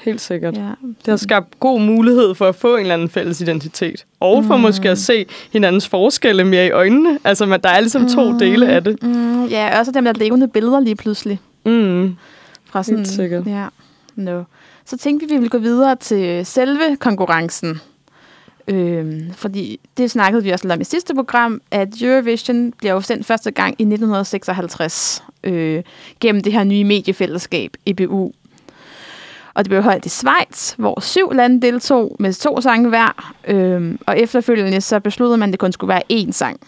[0.00, 0.56] helt sikkert.
[0.56, 0.70] Ja.
[0.82, 4.04] Det har skabt god mulighed for at få en eller anden fælles identitet.
[4.20, 4.62] Og for mm.
[4.62, 7.18] måske at se hinandens forskelle mere i øjnene.
[7.24, 8.38] Altså, man, der er ligesom to mm.
[8.38, 9.02] dele af det.
[9.02, 9.44] Mm.
[9.44, 11.40] Ja, også dem der levende billeder lige pludselig.
[11.64, 12.16] Mm.
[12.64, 13.46] Fra sådan, helt sikkert.
[13.46, 13.66] Ja.
[14.16, 14.42] No.
[14.86, 17.80] Så tænkte vi, at vi ville gå videre til selve konkurrencen.
[18.68, 23.00] Øhm, fordi det snakkede vi også lidt om i sidste program, at Eurovision bliver jo
[23.00, 25.82] sendt første gang i 1956 øh,
[26.20, 28.32] gennem det her nye mediefællesskab, EBU.
[29.54, 33.34] Og det blev holdt i Schweiz, hvor syv lande deltog med to sange hver.
[33.48, 36.60] Øhm, og efterfølgende så besluttede man, at det kun skulle være én sang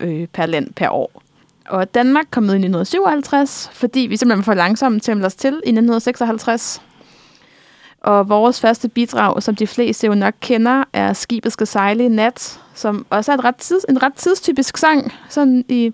[0.00, 1.22] øh, per land per år.
[1.68, 5.26] og Danmark kom med i 1957, fordi vi simpelthen var for langsomme til at melde
[5.26, 6.82] os til i 1956.
[8.06, 12.08] Og vores første bidrag, som de fleste jo nok kender, er Skibet skal sejle i
[12.08, 15.92] nat, som også er et ret tids, en ret tidstypisk sang, sådan i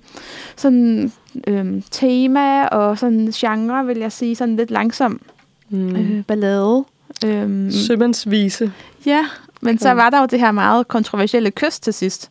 [0.57, 1.13] sådan
[1.49, 5.21] øhm, tema og sådan genre, vil jeg sige, sådan lidt langsom
[5.69, 5.97] Mm.
[5.97, 6.85] øh, ballade.
[7.25, 8.73] Øhm, Sømandsvise.
[9.07, 9.27] ja,
[9.61, 10.03] men så Okay.
[10.03, 12.31] var der jo det her meget kontroversielle kys til sidst,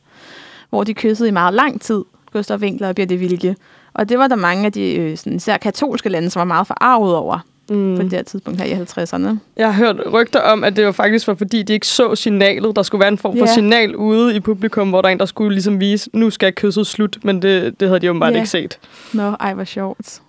[0.69, 3.55] hvor de kyssede i meget lang tid, Gustav Winkler og Birte Wilke.
[3.93, 6.67] Og det var der mange af de øh, sådan, især katolske lande, som var meget
[6.67, 7.39] forarvet over
[7.75, 7.95] mm.
[7.97, 9.37] på det her tidspunkt her i 50'erne.
[9.57, 12.75] Jeg har hørt rygter om, at det var faktisk var, fordi de ikke så signalet.
[12.75, 13.53] Der skulle være en form for Ja.
[13.53, 16.87] signal ude i publikum, hvor der er en, der skulle ligesom vise, nu skal kysset
[16.87, 18.37] slut, men det, det havde de åbenbart Ja.
[18.37, 18.79] ikke set.
[19.13, 20.21] Nå, ej, hvor sjovt.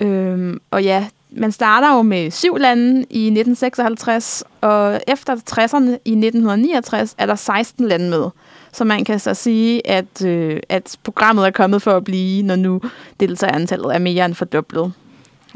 [0.00, 6.10] Øhm, og ja, man starter jo med syv lande i 1956, og efter 60'erne i
[6.12, 8.24] 1969 er der 16 lande med.
[8.72, 12.56] Så man kan så sige, at, øh, at programmet er kommet for at blive, når
[12.56, 12.80] nu
[13.20, 14.92] deltagerantallet er mere end fordoblet.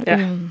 [0.07, 0.19] Ja.
[0.21, 0.51] Øhm.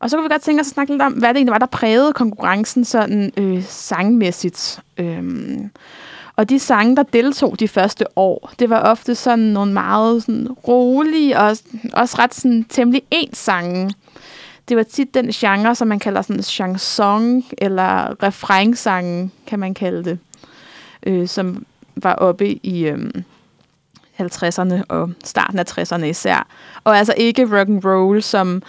[0.00, 1.58] Og så kunne vi godt tænke os at snakke lidt om, hvad det egentlig var,
[1.58, 4.80] der prægede konkurrencen sådan øh, sangmæssigt.
[4.98, 5.70] Øhm.
[6.36, 10.48] Og de sange, der deltog de første år, det var ofte sådan nogle meget sådan,
[10.50, 11.56] rolige og
[11.92, 13.94] også ret sådan, temmelig ens sange.
[14.68, 20.04] Det var tit den genre, som man kalder sådan chanson eller refrainsange, kan man kalde
[20.04, 20.18] det,
[21.02, 23.10] øh, som var oppe i øh,
[24.20, 26.46] 50'erne og starten af 60'erne især.
[26.84, 28.62] Og altså ikke rock and roll, som,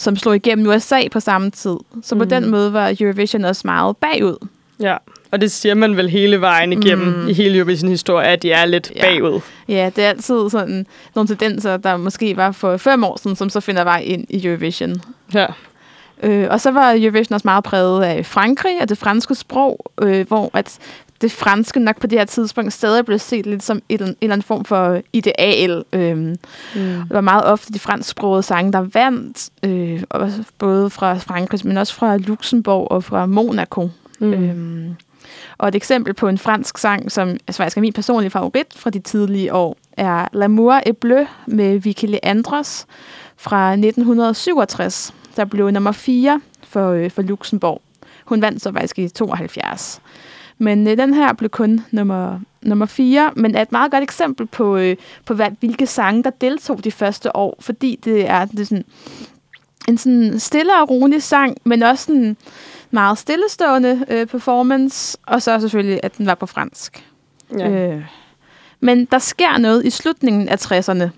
[0.00, 1.76] som slog igennem USA på samme tid.
[2.02, 2.28] Så på Mhm.
[2.30, 4.46] den måde var Eurovision også meget bagud.
[4.80, 4.96] Ja,
[5.30, 7.20] og det siger man vel hele vejen igennem Mm.
[7.22, 7.28] mm.
[7.28, 9.00] i hele Eurovision historie, at de er lidt Ja.
[9.02, 9.40] bagud.
[9.68, 13.50] Ja, det er altid sådan nogle tendenser, der måske var for fem år siden, som
[13.50, 15.02] så finder vej ind i Eurovision.
[15.34, 15.46] Ja.
[16.22, 20.26] Øh, og så var Eurovision også meget præget af Frankrig og det franske sprog, øh,
[20.28, 20.78] hvor at
[21.20, 24.32] det franske nok på det her tidspunkt stadig blev set lidt som et, en eller
[24.32, 25.84] anden form for ideal.
[25.92, 26.36] Øh, Mm.
[26.74, 31.76] det var meget ofte de fransksprogede sange, der vandt, øh, også både fra Frankrig, men
[31.76, 33.90] også fra Luxembourg og fra Monaco.
[34.20, 34.32] Mm.
[34.32, 34.94] Øhm,
[35.58, 38.90] og et eksempel på en fransk sang, som altså, faktisk er min personlige favorit fra
[38.90, 42.86] de tidlige år, er L'amour est bleu med Vicky Leandros
[43.36, 47.82] fra 1967, der blev nummer 4 for, øh, for Luxembourg.
[48.24, 50.00] Hun vandt så faktisk i 72.
[50.60, 54.46] Men øh, den her blev kun nummer, nummer 4, men er et meget godt eksempel
[54.46, 54.96] på, øh,
[55.26, 58.84] på hvad, hvilke sange, der deltog de første år, fordi det er, det er sådan,
[59.88, 62.36] en sådan stille og rolig sang, men også sådan
[62.90, 67.04] meget stillestående øh, performance, og så selvfølgelig, at den var på fransk.
[67.58, 67.70] Ja.
[67.70, 68.04] Øh,
[68.80, 71.08] men der sker noget i slutningen af 60'erne,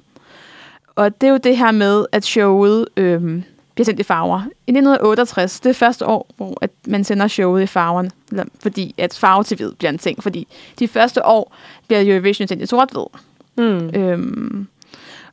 [0.94, 3.42] og det er jo det her med, at showet øh,
[3.84, 4.40] bliver sendt i farver.
[4.66, 8.10] I 1968, det er første år, hvor at man sender showet i farverne,
[8.60, 10.46] fordi at farve til hvid bliver en ting, fordi
[10.78, 13.06] de første år bliver Eurovision sendt i sort-hvid.
[13.56, 14.00] Mm.
[14.00, 14.66] Øhm,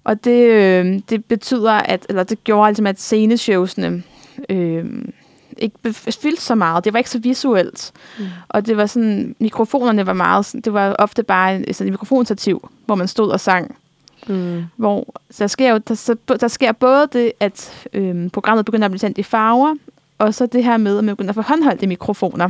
[0.04, 4.04] og det, øh, det betyder, at, eller det gjorde altså, at sceneshowsene
[4.50, 4.86] øh,
[5.58, 6.86] ikke fyldte så meget.
[6.86, 7.92] Det var ikke så visuelt.
[8.20, 8.26] Mm.
[8.50, 12.96] Og det var sådan, mikrofonerne var meget, det var ofte bare sådan et mikrofonstativ, hvor
[12.96, 13.76] man stod og sang.
[14.28, 14.64] Mm.
[14.76, 18.92] Hvor så der sker jo, der, der sker både det, at øh, programmet begynder at
[18.92, 19.76] blive sendt i farver,
[20.18, 22.50] og så det her med, at man begynder at få håndholdte mikrofoner,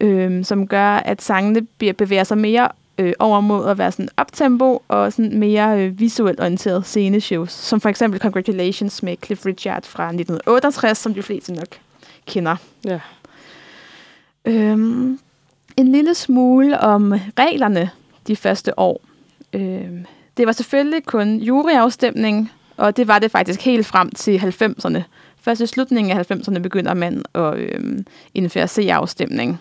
[0.00, 4.08] øh, som gør, at sangene bliver, bevæger sig mere øh, over mod at være sådan
[4.20, 9.82] uptempo og sådan mere øh, visuelt orienteret sceneshows, som for eksempel Congratulations med Cliff Richard
[9.82, 11.68] fra 1968, som de fleste nok
[12.26, 12.56] kender.
[12.84, 13.00] Ja.
[14.44, 15.18] Øhm,
[15.76, 17.90] en lille smule om reglerne
[18.26, 19.00] de første år.
[19.56, 20.04] Øh,
[20.36, 25.02] det var selvfølgelig kun juryafstemning, og det var det faktisk helt frem til 90'erne.
[25.40, 27.98] Først i slutningen af 90'erne begynder man at øh,
[28.34, 29.60] indføre C-afstemning.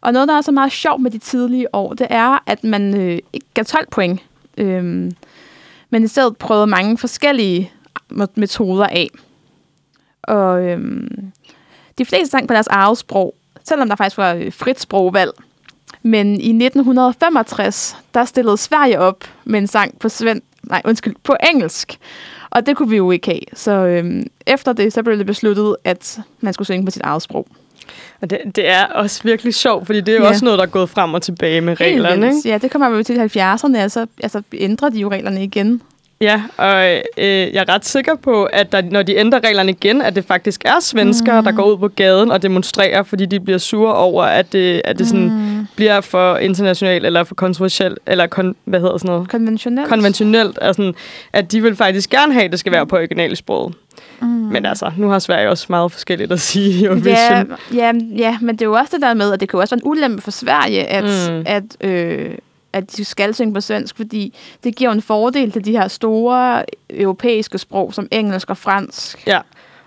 [0.00, 2.96] Og noget, der er så meget sjovt med de tidlige år, det er, at man
[2.96, 4.20] øh, ikke gav 12 point,
[4.58, 5.10] Øh,
[5.90, 7.72] men i stedet prøvede mange forskellige
[8.34, 9.08] metoder af.
[10.22, 11.10] Og øh,
[11.98, 15.30] de fleste sang på deres eget sprog, selvom der faktisk var øh, frit sprogvalg.
[16.02, 21.36] Men i 1965, der stillede Sverige op med en sang på, sven- nej, undskyld, på
[21.50, 21.98] engelsk.
[22.50, 23.40] Og det kunne vi jo ikke have.
[23.54, 27.22] Så øhm, efter det, så blev det besluttet, at man skulle synge på sit eget
[27.22, 27.46] sprog.
[28.20, 30.28] Og det, det er også virkelig sjovt, fordi det er jo Ja.
[30.28, 32.26] også noget, der er gået frem og tilbage med reglerne.
[32.26, 32.48] Ikke?
[32.48, 35.82] Ja, det kommer jo til i 70'erne, altså, altså ændrer de jo reglerne igen.
[36.22, 36.84] Ja, og
[37.18, 40.24] øh, jeg er ret sikker på, at der, når de ændrer reglerne igen, at det
[40.24, 41.44] faktisk er svenskere, mm.
[41.44, 44.98] der går ud på gaden og demonstrerer, fordi de bliver sure over, at det, at
[44.98, 45.66] det sådan Mm.
[45.76, 49.28] bliver for internationalt eller for kontroversielt, eller kon, hvad hedder sådan noget?
[49.28, 49.88] Konventionelt.
[49.88, 50.92] konventionelt, altså,
[51.32, 53.74] at de vil faktisk gerne have, at det skal være på originalsproget.
[54.20, 54.26] Mm.
[54.28, 57.52] Men altså, nu har Sverige også meget forskelligt at sige i Ja, Eurovision.
[57.74, 59.74] ja, ja, men det er jo også det der med, at det kan jo også
[59.76, 61.42] være en ulempe for Sverige, at, mm.
[61.46, 62.30] at, øh,
[62.72, 66.64] at de skal synge på svensk, fordi det giver en fordel til de her store
[66.90, 69.26] europæiske sprog, som engelsk og fransk.
[69.26, 69.40] Ja,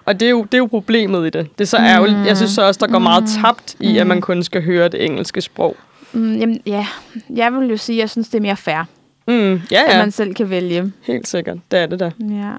[0.05, 1.57] og det er, jo, det er jo problemet i det.
[1.57, 2.17] Det er så ærgerligt.
[2.19, 2.25] Mm.
[2.25, 3.41] Jeg synes så også, der går meget Mm.
[3.41, 4.09] tabt i, at Mm.
[4.09, 5.75] man kun skal høre det engelske sprog.
[6.13, 6.87] Mm, jamen, ja,
[7.35, 8.83] jeg vil jo sige, at jeg synes, det er mere fair,
[9.27, 10.91] Mm, ja, at ja, man selv kan vælge.
[11.03, 11.57] helt sikkert.
[11.71, 12.11] Det er det da.
[12.19, 12.51] Ja.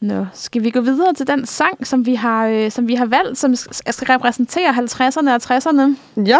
[0.00, 3.06] Nå, skal vi gå videre til den sang, som vi har, øh, som vi har
[3.06, 5.96] valgt, som sk- skal repræsentere 50'erne og 60'erne?
[6.26, 6.38] Ja,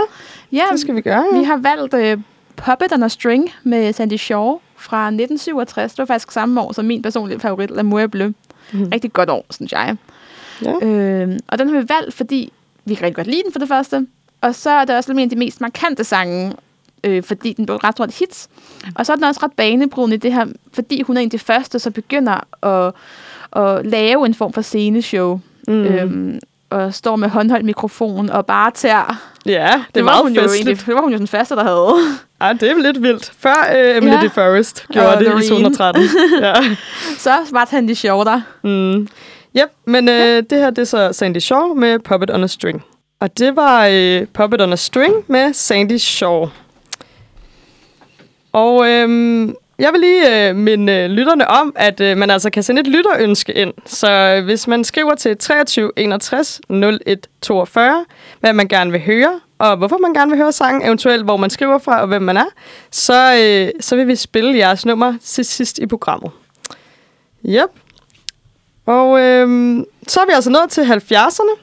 [0.53, 1.25] Ja, det skal vi gøre.
[1.33, 1.45] vi Ja.
[1.45, 2.19] har valgt øh,
[2.65, 5.93] Puppet on a String med Sandy Shaw fra 1967.
[5.93, 8.33] Det var faktisk samme år som min personlige favorit, L'amour est bleu.
[8.73, 8.89] Mhm.
[8.93, 9.97] Rigtig godt år, synes jeg.
[10.65, 10.87] Ja.
[10.87, 12.53] Øh, og den har vi valgt, fordi
[12.85, 14.07] vi kan rigtig godt lide den for det første.
[14.41, 16.53] Og så er det også en af de mest markante sange,
[17.05, 18.49] øh, fordi den blev et ret stort hit.
[18.95, 21.31] Og så er den også ret banebrydende i det her, fordi hun er en af
[21.31, 22.93] de første, så begynder at,
[23.63, 25.41] at lave en form for sceneshow.
[25.69, 25.75] Mm.
[25.75, 25.85] Mm.
[25.85, 29.23] Øhm, og står med håndholdt mikrofon og bare tager.
[29.47, 30.67] ja, det, Det, var hun jo festligt.
[30.69, 31.95] egentlig, det var hun jo den første, der havde.
[32.43, 33.33] Ej, det er lidt vildt.
[33.39, 34.21] Før øh, Emily Ja.
[34.21, 35.49] DeForest gjorde Og det i Loreen.
[35.49, 36.03] 213.
[36.43, 36.55] ja.
[37.19, 38.41] Så var han de sjove der.
[38.63, 39.09] Mm.
[39.59, 42.85] Yep, men øh, det her det er så Sandy Shaw med Puppet on a String.
[43.21, 46.47] Og det var øh, Puppet on a String med Sandy Shaw.
[48.53, 52.63] Og øhm, jeg vil lige øh, minde øh, lytterne om, at øh, man altså kan
[52.63, 53.73] sende et lytterønske ind.
[53.87, 58.05] Så øh, hvis man skriver til 23 61 01 42,
[58.41, 61.51] hvad man gerne vil høre, og hvorfor man gerne vil høre sangen, eventuelt hvor man
[61.51, 62.47] skriver fra og hvem man er,
[62.91, 66.31] så, øh, så vil vi spille jeres nummer til sidst i programmet.
[67.49, 67.71] Yep.
[68.87, 71.61] Og øhm, så er vi altså nået til 70'erne.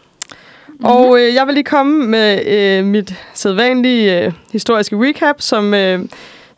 [0.68, 0.86] Mm-hmm.
[0.86, 6.00] Og øh, jeg vil lige komme med øh, mit sædvanlige øh, historiske recap, som, øh,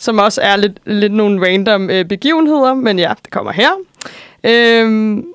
[0.01, 3.69] som også er lidt, lidt nogle random øh, begivenheder, men ja, det kommer her.
[4.43, 5.25] Øhm,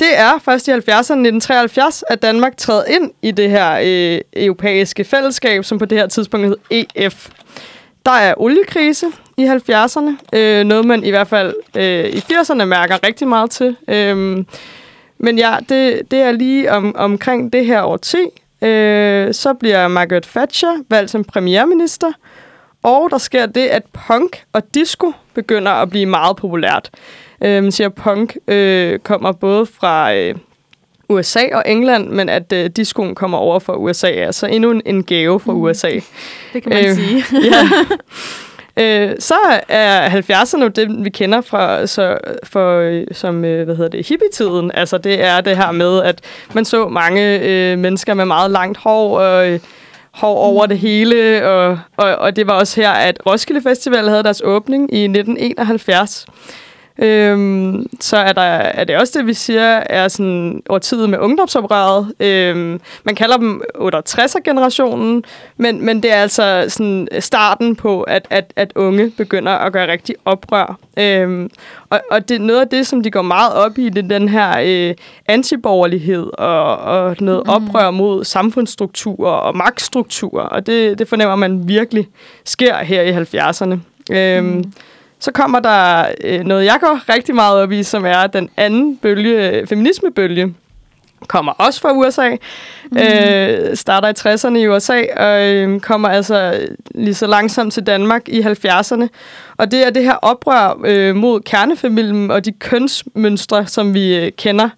[0.00, 5.04] det er først i 70'erne 1973, at Danmark træder ind i det her øh, europæiske
[5.04, 7.28] fællesskab, som på det her tidspunkt hed EF.
[8.06, 9.06] Der er oliekrise
[9.36, 10.10] i 70'erne.
[10.32, 13.76] Øh, noget, man i hvert fald øh, i 80'erne mærker rigtig meget til.
[13.88, 14.46] Øhm,
[15.18, 18.26] men ja, det, det er lige om, omkring det her årti.
[18.62, 22.12] Øh, så bliver Margaret Thatcher valgt som premierminister.
[22.84, 26.90] Og der sker det, at punk og disco begynder at blive meget populært.
[27.44, 30.34] Øh, man siger, at punk øh, kommer både fra øh,
[31.08, 34.06] USA og England, men at øh, discoen kommer over fra USA.
[34.06, 35.90] Altså endnu en, en gave fra USA.
[36.52, 37.24] Det kan man Øh, sige.
[37.52, 37.68] ja.
[38.76, 39.34] Øh, så
[39.68, 44.08] er 70'erne jo det, vi kender fra, så, for, øh, som øh, hvad hedder det,
[44.08, 44.70] hippietiden.
[44.74, 46.20] Altså det er det her med, at
[46.54, 49.60] man så mange øh, mennesker med meget langt hår og øh,
[50.14, 51.48] hår over det hele.
[51.48, 56.26] Og, og, og det var også her, at Roskilde Festival havde deres åbning i 1971.
[56.98, 62.12] Øhm, så er, der, er det også det, vi siger, er sådan årtidet med ungdomsoprøret.
[62.20, 65.24] Øhm, man kalder dem 68'er-generationen,
[65.56, 69.92] men, men det er altså sådan starten på, at, at, at unge begynder at gøre
[69.92, 70.78] rigtig oprør.
[70.98, 71.50] Øhm,
[71.90, 74.18] og, og det er noget af det, som de går meget op i, det er
[74.18, 74.94] den her øh,
[75.28, 77.50] antiborgerlighed og, og noget Mm.
[77.50, 80.44] oprør mod samfundsstrukturer og magtstrukturer.
[80.44, 82.08] Og det, det fornemmer man virkelig
[82.44, 83.76] sker her i 70'erne.
[84.16, 84.72] Øhm, Mm.
[85.24, 88.96] Så kommer der øh, noget, jeg går rigtig meget op i, som er den anden
[88.96, 90.54] bølge, øh, feminismebølge.
[91.28, 92.30] Kommer også fra USA.
[92.90, 92.98] Mm.
[92.98, 98.28] Øh, starter i 60'erne i USA og øh, kommer altså lige så langsomt til Danmark
[98.28, 99.06] i 70'erne.
[99.56, 104.32] Og det er det her oprør øh, mod kernefamilien og de kønsmønstre, som vi øh,
[104.38, 104.68] kender.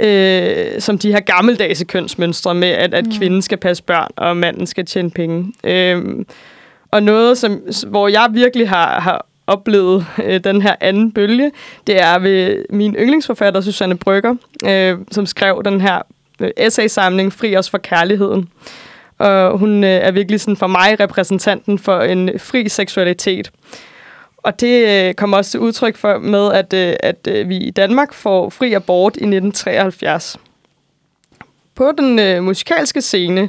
[0.00, 3.12] Øh, som de her gammeldags kønsmønstre med, at, at Mm.
[3.18, 5.52] kvinden skal passe børn, og manden skal tjene penge.
[5.64, 6.24] Øh,
[6.90, 11.52] og noget, som, hvor jeg virkelig har, har oplevet øh, den her anden bølge,
[11.86, 14.34] det er ved min yndlingsforfatter, Susanne Brygger,
[14.66, 16.02] øh, som skrev den her
[16.40, 18.48] øh, essaysamling Fri os for kærligheden.
[19.18, 23.50] Og hun øh, er virkelig sådan for mig repræsentanten for en fri seksualitet.
[24.36, 27.70] Og det øh, kommer også til udtryk for med, at, øh, at øh, vi i
[27.70, 30.36] Danmark får fri abort i 1973.
[31.74, 33.48] På den øh, musikalske scene,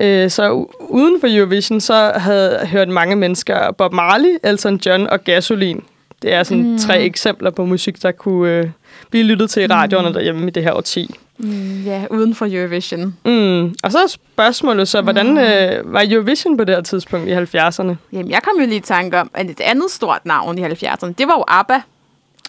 [0.00, 5.24] øh, så uden for Eurovision, så havde hørt mange mennesker Bob Marley, Elton John og
[5.24, 5.80] Gasoline.
[6.22, 6.70] Det er sådan mm.
[6.70, 6.78] Mm.
[6.78, 8.66] tre eksempler på musik, der kunne øh,
[9.10, 10.14] blive lyttet til i radioerne mm.
[10.14, 11.14] derhjemme i det her årti.
[11.38, 13.16] Mm, ja, uden for Eurovision.
[13.24, 13.74] Mm.
[13.82, 17.94] Og så er spørgsmålet så, hvordan øh, var Eurovision på det her tidspunkt i 70'erne?
[18.12, 21.12] Jamen, jeg kom jo lige i tanke om, at et andet stort navn i 70'erne,
[21.18, 21.80] det var jo ABBA.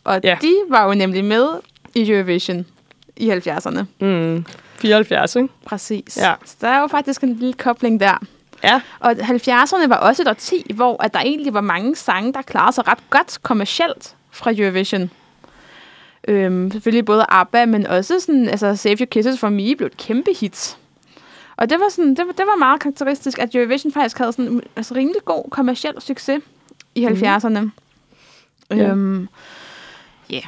[0.03, 0.37] Og ja.
[0.41, 1.47] de var jo nemlig med
[1.95, 2.65] i Eurovision
[3.17, 3.83] i 70'erne.
[3.99, 4.45] Mm.
[4.81, 5.49] 74, ikke?
[5.65, 6.17] Præcis.
[6.17, 6.33] Ja.
[6.45, 8.25] Så der er jo faktisk en lille kobling der.
[8.63, 8.81] Ja.
[8.99, 12.71] Og 70'erne var også et årti, hvor at der egentlig var mange sange, der klarede
[12.75, 15.11] sig ret godt kommercielt fra Eurovision.
[16.27, 19.97] Øhm, selvfølgelig både ABBA, men også sådan, altså Save Your Kisses for Me blev et
[19.97, 20.77] kæmpe hit.
[21.57, 24.61] Og det var, sådan, det, var, det var meget karakteristisk, at Eurovision faktisk havde sådan,
[24.75, 26.41] altså, rimelig god kommerciel succes.
[26.95, 27.69] i 70'erne.
[28.69, 28.75] Ja.
[28.75, 29.27] Øhm,
[30.33, 30.43] yeah.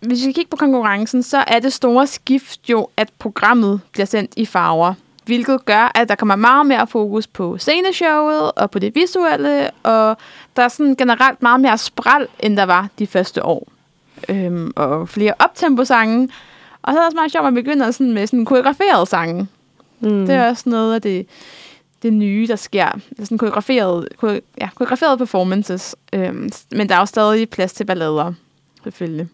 [0.00, 4.32] Hvis vi kigger på konkurrencen, så er det store skift jo, at programmet bliver sendt
[4.36, 4.94] i farver.
[5.24, 10.16] Hvilket gør, at der kommer meget mere fokus på sceneshowet og på det visuelle, og
[10.56, 13.68] der er sådan generelt meget mere spral, end der var de første år.
[14.28, 16.28] Øhm, og flere optempo-sange.
[16.82, 19.48] Og så er det også meget sjovt, at man begynder sådan med sådan koreograferede sange.
[20.00, 20.26] Mm.
[20.26, 21.26] Det er også noget af det,
[22.02, 22.90] det nye, der sker.
[22.90, 25.96] Det er sådan koreograferet, kore, ja, koreograferet performances.
[26.12, 28.32] Øhm, men der er jo stadig plads til ballader,
[28.84, 29.28] selvfølgelig.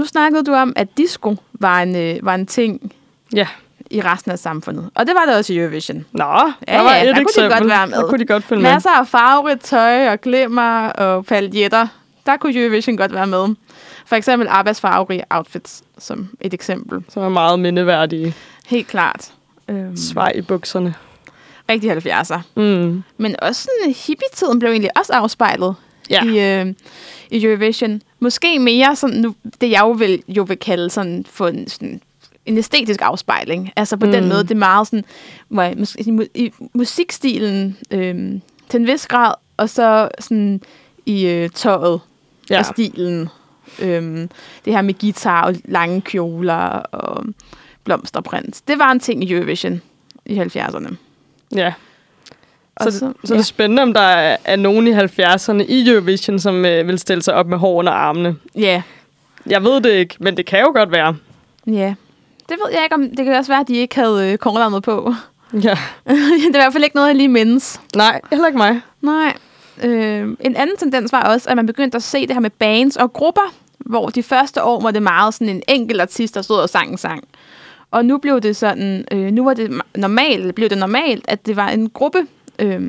[0.00, 2.92] Nu snakkede du om, at disco var en, øh, var en ting
[3.34, 3.46] Ja.
[3.90, 4.90] i resten af samfundet.
[4.94, 6.04] Og det var det også i Eurovision.
[6.12, 7.52] Nå, Ja, der var ja, et der kunne de eksempel.
[7.58, 7.96] godt være med.
[7.96, 8.72] Der kunne de godt følge med.
[8.72, 11.86] Masser af farverigt tøj og glimmer og paljetter.
[12.26, 13.46] Der kunne Eurovision godt være med.
[14.06, 17.04] For eksempel Abbas farverige outfits, som et eksempel.
[17.08, 18.34] Som er meget mindeværdige.
[18.66, 19.32] Helt klart.
[19.68, 20.94] Øhm, Svej i bukserne.
[21.68, 22.40] rigtig 70'er.
[22.56, 23.02] Mm.
[23.16, 25.74] Men også sådan, hippie-tiden blev egentlig også afspejlet
[26.10, 26.24] Ja.
[26.24, 26.74] i, øh,
[27.30, 28.02] i Eurovision.
[28.20, 32.00] Måske mere sådan, nu, det jeg jo vil, jo vil kalde sådan, for en, sådan,
[32.46, 33.72] en æstetisk afspejling.
[33.76, 34.12] Altså på mm.
[34.12, 35.04] den måde, det er meget sådan,
[35.48, 38.32] hvor, jeg- måske, i, mu- i musikstilen øh,
[38.68, 40.60] til en vis grad, og så sådan
[41.06, 42.00] i øh, tøjet
[42.50, 42.58] ja.
[42.58, 43.28] Og stilen.
[43.82, 44.28] Øh,
[44.64, 47.24] det her med guitar og lange kjoler og
[47.84, 48.60] blomsterprint.
[48.68, 49.82] Det var en ting i Eurovision
[50.26, 50.94] i 70'erne.
[51.54, 51.72] ja.
[52.82, 53.34] Så, så, så ja.
[53.34, 56.98] det er spændende, om der er, er nogen i 70'erne i Eurovision, som øh, vil
[56.98, 58.36] stille sig op med hår under armene.
[58.56, 58.82] Ja,
[59.46, 61.16] Jeg ved det ikke, men det kan jo godt være.
[61.66, 61.94] Ja.
[62.48, 63.08] Det ved jeg ikke om...
[63.16, 65.14] Det kan også være, at de ikke havde øh, kornlandet på.
[65.54, 65.58] Ja.
[66.06, 67.80] det er i hvert fald ikke noget, jeg lige mindes.
[67.96, 68.80] Nej, heller ikke mig.
[69.00, 69.32] Nej.
[69.82, 72.96] Øh, en anden tendens var også, at man begyndte at se det her med bands
[72.96, 76.56] og grupper, hvor de første år var det meget sådan en enkelt artist, der stod
[76.56, 77.24] og sang en sang.
[77.90, 81.46] Og nu blev det sådan, øh, nu var det ma- normalt, blev det normalt, at
[81.46, 82.18] det var en gruppe
[82.60, 82.80] øh,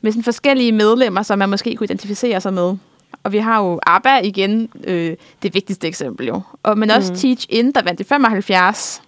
[0.00, 2.76] med sådan forskellige medlemmer, som man måske kunne identificere sig med.
[3.22, 6.40] Og vi har jo ABBA igen, øh, det vigtigste eksempel jo.
[6.62, 7.18] Og, men også Mm.
[7.18, 9.02] Teach In, der vandt i 75.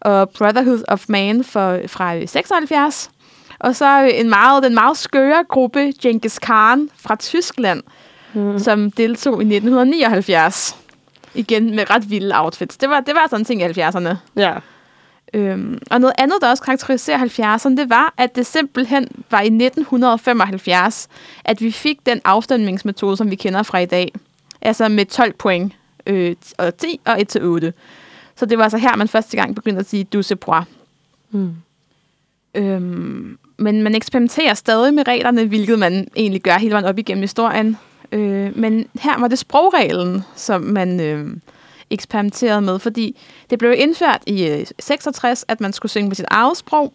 [0.00, 3.10] Og Brotherhood of Man for, fra øh, 76.
[3.58, 7.82] Og så øh, en meget, den meget skøre gruppe, Genghis Khan fra Tyskland,
[8.34, 8.58] mm.
[8.58, 10.76] som deltog i 1979.
[11.34, 12.76] Igen med ret vilde outfits.
[12.76, 14.14] Det var, det var sådan en ting i 70'erne.
[14.36, 14.54] Ja.
[15.34, 19.46] Øhm, og noget andet, der også karakteriserer 70'erne, det var, at det simpelthen var i
[19.46, 21.08] 1975,
[21.44, 24.12] at vi fik den afstemningsmetode, som vi kender fra i dag.
[24.62, 25.72] Altså med 12 point,
[26.06, 27.72] øh, og 10 og 1 til 8.
[28.36, 30.68] Så det var altså her, man første gang begyndte at sige, du se point.
[31.30, 31.54] Mm.
[32.54, 37.22] Øhm, men man eksperimenterer stadig med reglerne, hvilket man egentlig gør hele vejen op igennem
[37.22, 37.76] historien.
[38.12, 41.36] Øh, men her var det sprogreglen, som man øh,
[41.90, 43.18] eksperimenterede med, fordi
[43.50, 46.92] det blev indført i øh, 66, at man skulle synge på sit eget sprog.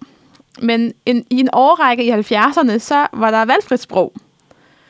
[0.62, 4.14] Men en, i en årrække i 70'erne, så var der valgfrit sprog.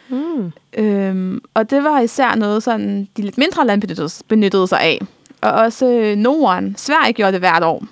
[0.09, 0.51] Mm.
[0.73, 5.01] Øhm, og det var især noget, sådan, de lidt mindre lande benyttede, benyttede sig af.
[5.41, 7.85] Og også øh, Norden, Sverige gjorde det hvert år.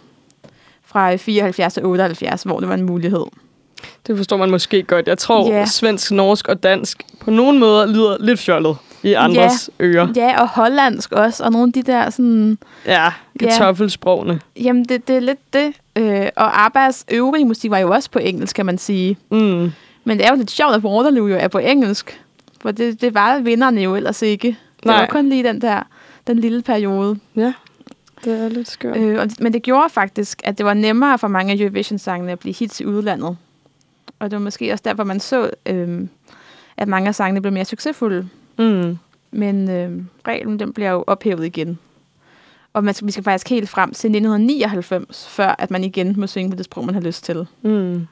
[0.86, 3.26] Fra 74 til 78, hvor det var en mulighed.
[4.08, 5.08] Det forstår man måske godt.
[5.08, 5.68] Jeg tror, yeah.
[5.68, 9.96] svensk, norsk og dansk på nogle måder lyder lidt fjollet i andres yeah.
[9.96, 10.08] ører.
[10.16, 12.58] Ja, og hollandsk også, og nogle af de der sådan...
[12.86, 14.40] Ja, kartoffelsprogene.
[14.56, 15.74] Jamen, det, det er lidt det.
[15.96, 19.18] Øh, og Abbas øvrige musik var jo også på engelsk, kan man sige.
[19.32, 19.72] Mm.
[20.04, 22.22] Men det er jo lidt sjovt, at Waterloo jo er på engelsk.
[22.62, 24.48] For det, det var vinderne jo ellers ikke.
[24.78, 25.00] Det Nej.
[25.00, 25.84] var kun lige den der
[26.28, 27.20] den lille periode.
[27.36, 27.54] Ja,
[28.24, 28.98] det er lidt skørt.
[28.98, 29.08] Øh.
[29.08, 32.40] Øh, og, men det gjorde faktisk, at det var nemmere for mange af Eurovision-sangene at
[32.40, 33.38] blive hits i udlandet.
[34.20, 36.08] Og det var måske også derfor, man så, øh,
[36.78, 38.30] at mange af sangene blev mere succesfulde.
[38.60, 38.98] Mm.
[39.32, 41.80] Men øh, reglen den bliver jo ophævet igen.
[42.74, 46.28] Og man skal, vi skal faktisk helt frem til 1999, før at man igen må
[46.28, 47.48] synge på det sprog, man har lyst til.
[47.62, 48.08] Mm.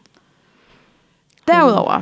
[1.48, 2.02] Derudover,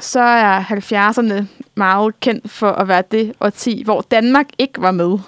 [0.00, 5.18] så er 70'erne meget kendt for at være det årti, hvor Danmark ikke var med.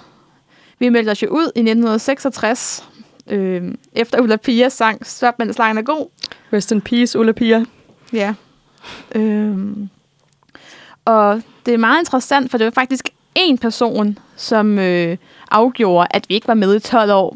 [0.79, 2.89] Vi meldte os jo ud i 1966,
[3.27, 6.07] øh, efter Ulla Pia sang Stop, men slangen er god.
[6.53, 7.65] Rest in peace, Ulla Pia.
[8.13, 8.33] Ja.
[9.15, 9.89] Øhm.
[11.05, 15.17] Og det er meget interessant, for det var faktisk en person, som øh,
[15.51, 17.35] afgjorde, at vi ikke var med i 12 år.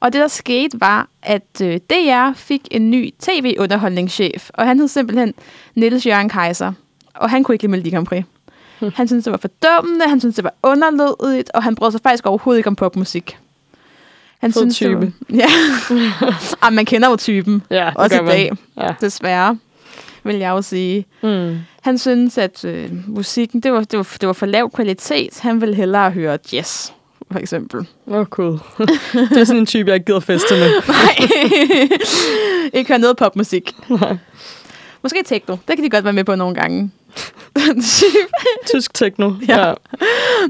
[0.00, 4.88] Og det, der skete, var, at øh, DR fik en ny tv-underholdningschef, og han hed
[4.88, 5.34] simpelthen
[5.74, 6.72] Niels Jørgen Kaiser.
[7.14, 8.24] Og han kunne ikke lide Melodi Grand Prix.
[8.94, 12.26] Han syntes, det var fordømmende, han syntes, det var underlødigt, og han brød sig faktisk
[12.26, 13.38] overhovedet ikke om popmusik.
[14.38, 15.00] Han Fed det type.
[15.00, 15.10] var,
[15.42, 15.46] ja.
[16.62, 18.94] ah, man kender jo typen, Ja, det også i dag, Ja.
[19.00, 19.58] desværre,
[20.30, 21.06] vil jeg jo sige.
[21.22, 21.58] Mm.
[21.82, 25.40] Han synes, at øh, musikken, det var, det, var, det var for lav kvalitet.
[25.40, 26.90] Han ville hellere høre jazz,
[27.32, 27.86] for eksempel.
[28.06, 28.58] Åh, oh, cool.
[29.14, 30.70] det er sådan en type, jeg ikke gider feste med.
[30.88, 31.16] Nej,
[32.72, 33.74] ikke høre noget popmusik.
[33.88, 34.16] Nej.
[35.02, 35.56] Måske techno.
[35.68, 36.90] Det kan de godt være med på nogle gange.
[38.74, 39.32] Tysk techno.
[39.48, 39.68] Ja.
[39.68, 39.74] ja.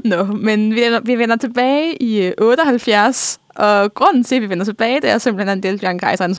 [0.03, 4.65] Nå, men vi, vi vender tilbage i øh, 78, og grunden til, at vi vender
[4.65, 6.35] tilbage, det er simpelthen, at Del Bjørn Kejseren.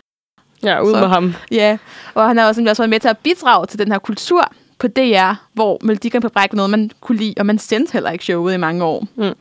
[0.65, 1.35] Ja, ud Så- med ham.
[1.51, 1.79] Ja,
[2.15, 4.89] og han har også, også været med til at bidrage til den her kultur på
[4.89, 8.25] DR, hvor Melodi Grand Prix var noget, man kunne lide, og man sendte heller ikke
[8.25, 9.07] showet i mange år.
[9.17, 9.35] Mm.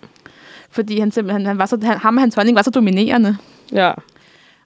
[0.71, 3.37] Fordi han simpelthen, han var så, han, ham og hans holdning var så dominerende.
[3.71, 3.91] Ja.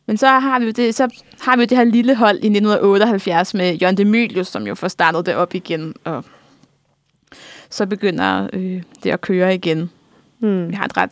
[0.07, 1.07] Men så har vi jo det, så
[1.41, 4.87] har vi jo det her lille hold i 1978 med Jørgen Demilius, som jo får
[4.87, 6.23] startet det op igen, og
[7.69, 9.89] så begynder øh, det at køre igen.
[10.39, 10.69] Hmm.
[10.69, 11.09] Vi har et ret.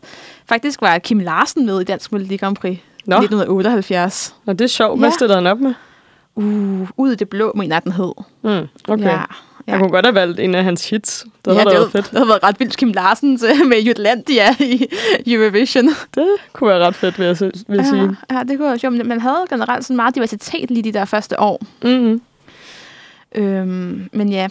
[0.49, 3.15] Faktisk var Kim Larsen med i Dansk Melodi Grand Prix Nå.
[3.15, 4.35] 1978.
[4.45, 4.99] Nå, det er sjovt.
[4.99, 5.13] Hvad Ja.
[5.15, 5.73] stillede han op med?
[6.35, 8.11] Uh, ud i det blå, mener jeg, den hed.
[8.43, 8.67] Mm.
[8.87, 9.03] Okay.
[9.03, 9.21] Ja,
[9.67, 9.71] Ja.
[9.71, 11.25] Jeg kunne godt have valgt en af hans hits.
[11.45, 12.05] Det ja, havde det, været fedt.
[12.05, 14.87] det havde været ret vildt Kim Larsen til, med Jutlandia i
[15.27, 15.87] Eurovision.
[16.15, 17.37] Det kunne være ret fedt, vil jeg,
[17.67, 18.01] vil jeg sige.
[18.31, 18.95] Ja, ja, det kunne være sjovt.
[18.95, 21.61] Men Man havde generelt sådan meget diversitet lige de der første år.
[21.83, 22.21] Mm-hmm.
[23.35, 24.47] Øhm, men ja,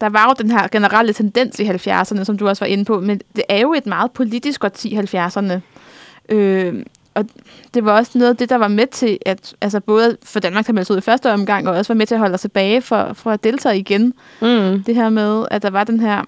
[0.00, 3.00] der var jo den her generelle tendens i 70'erne, som du også var inde på,
[3.00, 5.52] men det er jo et meget politisk årti, 70'erne.
[6.28, 6.84] Øhm,
[7.14, 7.24] og
[7.74, 10.66] det var også noget af det, der var med til, at altså både for Danmark,
[10.66, 12.82] der meldte ud i første omgang, og også var med til at holde os tilbage
[12.82, 14.14] for, for at deltage igen.
[14.40, 14.82] Mm.
[14.82, 16.22] Det her med, at der var den her,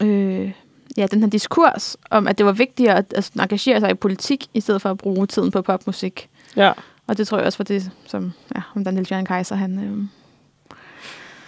[0.00, 0.52] øh,
[0.96, 4.46] ja, den her diskurs om, at det var vigtigere at, at engagere sig i politik,
[4.54, 6.28] i stedet for at bruge tiden på popmusik.
[6.56, 6.72] Ja.
[7.06, 10.04] Og det tror jeg også var det, som ja, om Daniel Jørgen Kaiser, han, øh,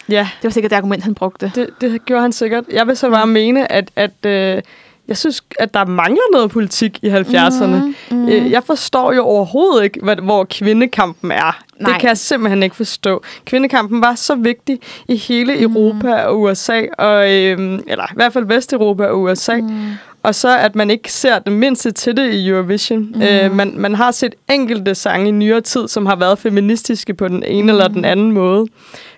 [0.09, 1.53] Ja, det var sikkert det argument, han brugte.
[1.55, 2.64] det, det gjorde han sikkert.
[2.70, 4.62] Jeg vil så bare mene, at, at øh,
[5.09, 7.66] jeg synes, at der mangler noget politik i 70'erne.
[7.66, 8.28] Mhm, mhm.
[8.28, 11.62] Øh, Jeg forstår jo overhovedet ikke, hvad, hvor kvindekampen er.
[11.80, 11.92] Nej.
[11.92, 13.22] Det kan jeg simpelthen ikke forstå.
[13.44, 14.78] Kvindekampen var så vigtig
[15.09, 19.57] i hele Europa og USA, og, øhm, eller i hvert fald Vesteuropa og USA.
[19.57, 19.90] Mm.
[20.22, 23.12] Og så, at man ikke ser det mindste til det i Eurovision.
[23.14, 23.22] Mm.
[23.22, 27.28] Øh, man, man har set enkelte sange i nyere tid, som har været feministiske på
[27.28, 27.68] den ene mm.
[27.68, 28.66] eller den anden måde.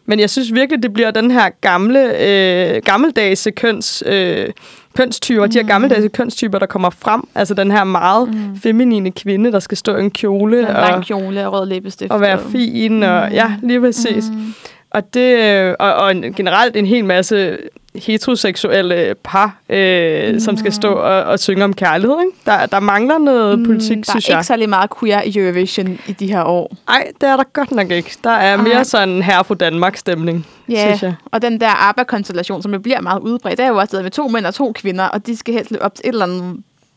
[0.06, 4.02] Men jeg synes virkelig, det bliver den her gamle, øh, gammeldags køns...
[4.06, 4.48] Øh,
[4.96, 5.50] kønstyper, mm.
[5.50, 7.22] de her gammeldags kønstyper, der kommer frem.
[7.34, 8.56] Altså den her meget mm.
[8.56, 12.12] feminine kvinde, der skal stå i en kjole en lang og, kjole og rød læbestift.
[12.12, 13.02] og være fin.
[13.02, 14.24] Og, ja, lige præcis.
[14.30, 14.54] Mm.
[14.90, 17.58] Og, det, øh, og, og en, generelt en hel masse
[17.94, 20.40] heteroseksuelle par, øh, mm.
[20.40, 22.16] som skal stå og, og synge om kærlighed.
[22.20, 22.38] Ikke?
[22.46, 24.38] Der, der mangler noget mm, politik, der synes er jeg.
[24.38, 26.76] ikke særlig meget queer i Eurovision i de her år.
[26.88, 28.16] Nej, det er der godt nok ikke.
[28.24, 28.62] Der er Ej.
[28.62, 31.14] mere sådan her for Danmark-stemning, Ja, synes jeg.
[31.26, 34.46] og den der ABBA-konstellation, som bliver meget udbredt, det er jo også med to mænd
[34.46, 36.56] og to kvinder, og de skal helst leve op til et eller andet...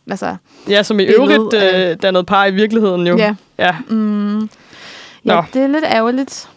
[0.09, 0.35] Altså,
[0.69, 3.17] Ja, som i øvrigt øh, dannet par i virkeligheden jo.
[3.17, 3.35] Ja.
[3.59, 3.75] ja.
[3.89, 4.49] mm,
[5.23, 5.33] Nå.
[5.33, 6.49] ja, det er lidt ærgerligt,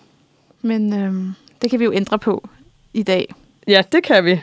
[0.63, 1.33] men øhm,
[1.63, 2.49] det kan vi jo ændre på
[2.95, 3.35] i dag.
[3.69, 4.41] Ja, det kan vi.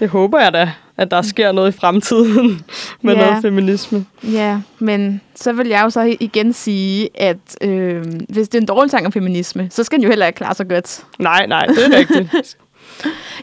[0.00, 2.64] Det håber jeg da, at der sker noget i fremtiden
[3.02, 3.26] med Ja.
[3.26, 4.06] noget feminisme.
[4.22, 8.66] Ja, men så vil jeg jo så igen sige, at øh, hvis det er en
[8.66, 11.04] dårlig sang om feminisme, så skal den jo heller ikke klare sig godt.
[11.18, 12.56] Nej, nej, det er rigtigt.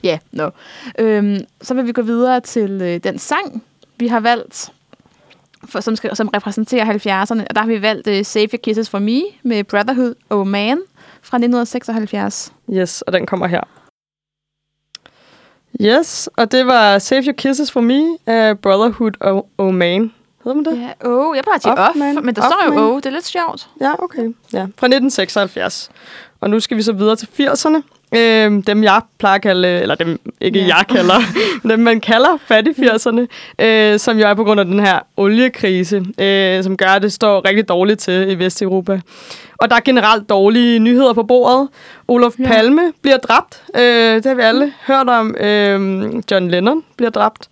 [0.04, 0.50] Ja, no.
[1.00, 3.64] øhm, så vil vi gå videre til øh, den sang,
[3.98, 4.72] vi har valgt,
[5.66, 7.44] for, som, skal, som repræsenterer 70'erne.
[7.50, 10.78] Og der har vi valgt øh, Save Your Kisses For Me med Brotherhood Oh Man
[11.26, 12.54] fra 1976.
[12.74, 13.62] Yes, og den kommer her.
[15.82, 20.12] Yes, og det var Save Your Kisses For Me af Brotherhood og oh Man.
[20.44, 20.82] Hedder man det?
[20.82, 22.26] Ja, oh, jeg plejer at sige Off, off, man.
[22.26, 22.84] men der Off, står jo man.
[22.84, 23.68] oh, det er lidt sjovt.
[23.82, 24.34] Ja, okay.
[24.54, 25.90] Ja, fra 1976.
[26.42, 27.82] Og nu skal vi så videre til 80'erne.
[28.18, 30.76] Øhm, dem jeg plejer at kalde, eller dem ikke ja.
[30.76, 31.20] jeg kalder,
[31.70, 33.26] dem man kalder fattig 80'erne,
[33.66, 37.14] øh, som jo er på grund af den her oliekrise, øh, som gør, at det
[37.14, 39.02] står rigtig dårligt til i Vesteuropa.
[39.58, 41.68] Og der er generelt dårlige nyheder på bordet.
[42.08, 42.48] Olof Ja.
[42.48, 43.64] Palme bliver dræbt.
[43.76, 45.36] Øh, det har vi alle hørt om.
[45.40, 47.50] Øh, John Lennon bliver dræbt.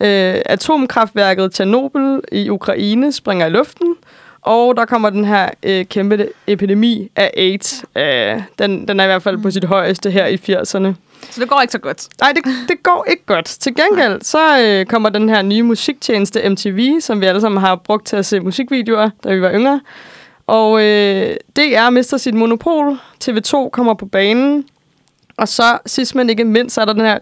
[0.00, 3.94] Øh, atomkraftværket Tjernobyl i Ukraine springer i luften.
[4.42, 7.84] Og der kommer den her øh, kæmpe epidemi af AIDS.
[7.96, 10.94] Øh, den, den er i hvert fald på sit højeste her i 80'erne.
[11.30, 12.08] Så det går ikke så godt.
[12.20, 13.46] Nej, det, det går ikke godt.
[13.46, 17.76] Til gengæld, så øh, kommer den her nye musiktjeneste MTV, som vi alle sammen har
[17.76, 19.80] brugt til at se musikvideoer, da vi var yngre.
[20.46, 22.96] Og øh, DR mister sit monopol.
[23.24, 24.64] TV2 kommer på banen.
[25.36, 27.18] Og så, sidst men ikke mindst, er der den her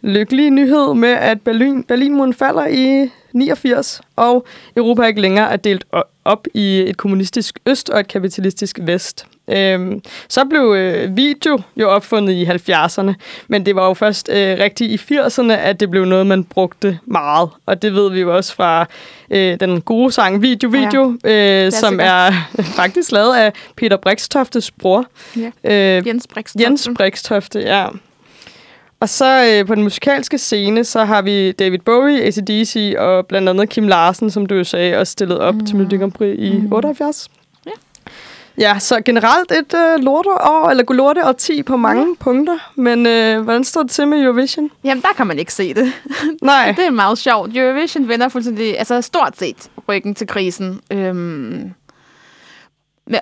[0.00, 4.46] lykkelige nyhed med, at Berlin, Berlinmuren falder i 89, og
[4.76, 5.84] Europa ikke længere er delt
[6.24, 9.26] op i et kommunistisk øst og et kapitalistisk vest.
[9.50, 13.12] Øhm, så blev øh, video jo opfundet i 70'erne,
[13.48, 16.98] men det var jo først øh, rigtigt i 80'erne, at det blev noget, man brugte
[17.04, 17.50] meget.
[17.66, 18.86] Og det ved vi jo også fra
[19.30, 21.66] øh, den gode sang Video Video, ja.
[21.66, 22.32] øh, som er
[22.80, 25.04] faktisk lavet af Peter Brikstoftes bror.
[25.36, 25.98] Ja.
[25.98, 26.54] Øh, Jens Brix.
[26.60, 27.86] Jens Brikstofte, ja.
[29.00, 33.48] Og så øh, på den musikalske scene, så har vi David Bowie, ACDC og blandt
[33.48, 35.66] andet Kim Larsen, som du jo sagde, også stillet op mm.
[35.66, 36.72] til Melodi Grand Prix i mm.
[36.72, 37.28] 78.
[38.58, 38.62] Ja.
[38.70, 42.16] Ja, så generelt et øh, lorteår, eller lorteårti på mange mm.
[42.16, 42.72] punkter.
[42.74, 44.70] Men øh, hvordan står det til med Eurovision?
[44.84, 45.92] Jamen, der kan man ikke se det.
[46.42, 46.74] Nej.
[46.76, 47.56] det er meget sjovt.
[47.56, 50.80] Eurovision vender fuldstændig, altså stort set ryggen til krisen.
[50.90, 51.72] Øhm,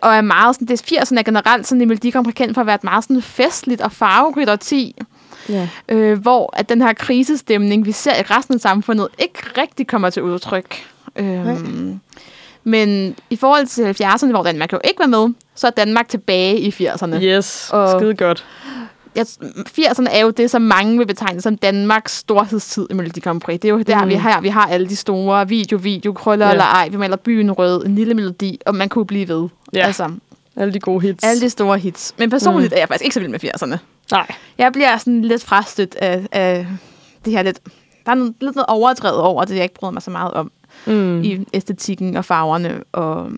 [0.02, 2.74] og er meget sådan, det 80'erne er generelt sådan i Melodi kendt for at være
[2.74, 4.96] et meget sådan festligt og farverigt årti.
[5.48, 5.68] Ja.
[5.88, 10.10] Øh, hvor at den her krisestemning, vi ser i resten af samfundet, ikke rigtig kommer
[10.10, 10.86] til udtryk.
[11.16, 12.00] Øhm,
[12.68, 16.58] men i forhold til 70'erne, hvor Danmark jo ikke var med, så er Danmark tilbage
[16.60, 17.22] i 80'erne.
[17.22, 18.44] Yes, Og- skide godt.
[19.14, 19.26] Jeg,
[19.78, 23.60] 80'erne er jo det, som mange vil betegne som Danmarks storhedstid i Melodi Grand Prix.
[23.60, 24.08] Det er jo der, Mm.
[24.08, 26.52] vi har, vi har alle de store video, video, krøller Ja.
[26.52, 29.48] eller ej, vi maler byen rød, en lille melodi, og man kunne blive ved.
[29.72, 29.86] Ja.
[29.86, 30.10] Altså,
[30.56, 31.24] Alle de gode hits.
[31.24, 32.14] alle de store hits.
[32.18, 32.74] Men personligt mm.
[32.74, 33.76] er jeg faktisk ikke så vild med 80'erne.
[34.12, 34.26] Nej.
[34.58, 36.66] Jeg bliver sådan lidt frastødt af, af
[37.24, 37.58] det her lidt...
[38.06, 40.50] Der er noget, lidt noget overdrevet over det, jeg ikke bryder mig så meget om
[40.86, 41.22] Mm.
[41.22, 42.82] i æstetikken og farverne.
[42.92, 43.30] Og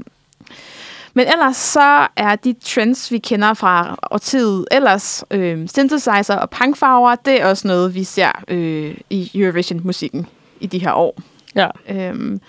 [1.14, 7.14] men ellers så er de trends, vi kender fra årtiet ellers, øh, synthesizer og punkfarver,
[7.14, 10.26] det er også noget, vi ser øh, i Eurovision-musikken
[10.61, 11.20] i de her år.
[11.55, 11.68] Ja.
[11.88, 12.41] Øhm,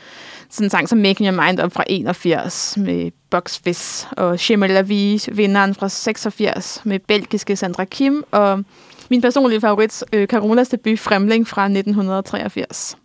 [0.50, 4.68] sådan en sang som Making Your Mind Up fra 81 med Box Fizz, og Shimmer
[4.68, 8.64] La Vie, vinderen fra 86 med belgiske Sandra Kim, og
[9.10, 12.98] min personlige favorit, øh, Carolas debut Fremling fra 1983.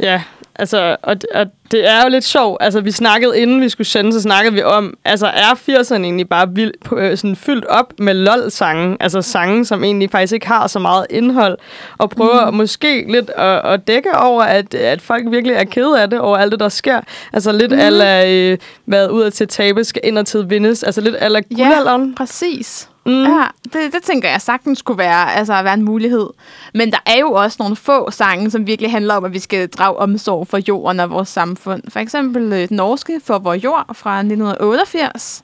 [0.00, 0.22] Ja,
[0.54, 2.62] altså, og, og det er jo lidt sjovt.
[2.62, 6.28] Altså, vi snakkede, inden vi skulle sende, så snakkede vi om, altså, er 80'erne egentlig
[6.28, 8.96] bare vild, øh, sådan fyldt op med lol-sange?
[9.00, 11.58] Altså, sange, som egentlig faktisk ikke har så meget indhold,
[11.98, 12.56] og prøver mm.
[12.56, 16.36] måske lidt at, at dække over, at, at folk virkelig er kede af det, over
[16.36, 17.00] alt det, der sker.
[17.32, 17.78] Altså, lidt mm.
[17.78, 20.82] ala, øh, hvad ud af til tabe skal ind og til vindes.
[20.82, 22.14] Altså, lidt ala guldalderen.
[22.14, 22.88] præcis.
[23.06, 23.22] Mm.
[23.22, 26.26] Ja, det, det tænker jeg sagtens skulle være, altså, være en mulighed.
[26.74, 29.68] Men der er jo også nogle få sange, som virkelig handler om, at vi skal
[29.68, 31.61] drage omsorg for jorden og vores samfund.
[31.62, 35.42] For eksempel øh, den norske For Vor Jord fra 1988.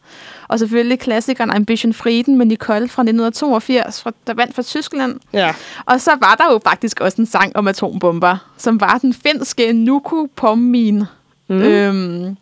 [0.49, 5.21] Og selvfølgelig klassikeren Ambition Frieden med Nicole fra 1982, fra, der vandt for Tyskland.
[5.33, 5.55] Ja.
[5.87, 9.73] Og så var der jo faktisk også en sang om atombomber, som var den finske
[9.73, 11.05] Nuku Pommin,
[11.49, 11.63] mm.
[11.63, 12.37] øhm,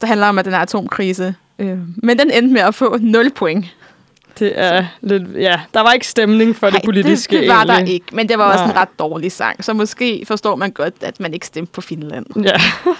[0.00, 1.34] der handler om, at den er atomkrise.
[1.58, 3.66] Øhm, men den endte med at få 0 point.
[4.38, 7.72] Det er lidt, ja, der var ikke stemning for det politiske det, det var der
[7.74, 7.94] egentlig.
[7.94, 11.20] ikke, men det var også en ret dårlig sang, så måske forstår man godt, at
[11.20, 12.26] man ikke stemte på Finland.
[12.44, 12.56] Ja.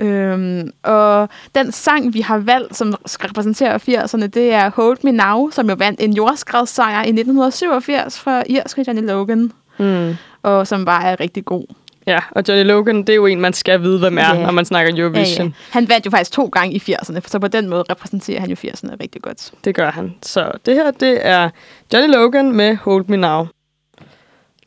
[0.00, 5.12] Øhm, og den sang, vi har valgt, som skal repræsentere 80'erne, det er Hold Me
[5.12, 10.16] Now, som jo vandt en jordskredssejr i 1987 fra irske Johnny Logan, Mm.
[10.42, 11.64] og som bare er rigtig god.
[12.08, 14.42] Ja, og Johnny Logan, det er jo en, man skal vide, hvem er, Ja.
[14.42, 15.46] når man snakker Ja, Eurovision.
[15.46, 15.52] ja.
[15.70, 18.56] Han vandt jo faktisk to gange i 80'erne, så på den måde repræsenterer han jo
[18.56, 19.50] 80'erne rigtig godt.
[19.64, 20.14] Det gør han.
[20.22, 21.50] Så det her, det er
[21.92, 23.46] Johnny Logan med Hold Me Now.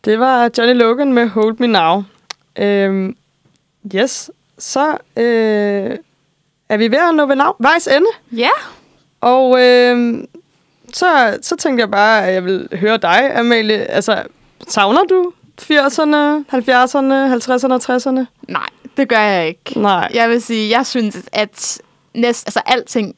[0.06, 2.04] Det var Johnny Logan med Hold Me Now.
[2.60, 3.16] Øhm,
[3.96, 5.98] yes, så øh,
[6.70, 8.08] er vi ved at nå ved nav- vejs ende.
[8.32, 8.50] Ja,
[9.22, 10.18] Og øh,
[10.94, 13.78] så, så tænkte jeg bare, at jeg vil høre dig, Amalie.
[13.78, 14.24] Altså,
[14.68, 18.26] savner du 80'erne, 70'erne, 50'erne og 60'erne?
[18.48, 19.80] nej, det gør jeg ikke.
[19.80, 20.12] Nej.
[20.14, 21.82] Jeg vil sige, jeg synes, at
[22.14, 23.16] næst, altså alting,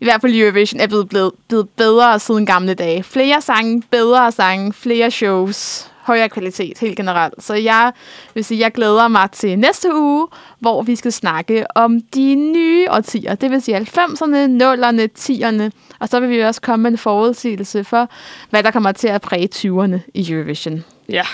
[0.00, 3.02] i hvert fald Eurovision, er blevet, blevet, blevet bedre siden gamle dage.
[3.02, 7.44] Flere sange, bedre sange, flere shows, højere kvalitet helt generelt.
[7.44, 7.92] Så jeg
[8.34, 10.28] vil sige, jeg glæder mig til næste uge,
[10.58, 13.34] hvor vi skal snakke om de nye årtier.
[13.34, 15.70] Det vil sige 90'erne, 0'erne, 10'erne.
[15.98, 18.10] Og så vil vi også komme med en forudsigelse for,
[18.50, 20.84] hvad der kommer til at præge 20'erne i Eurovision.
[21.08, 21.24] Ja.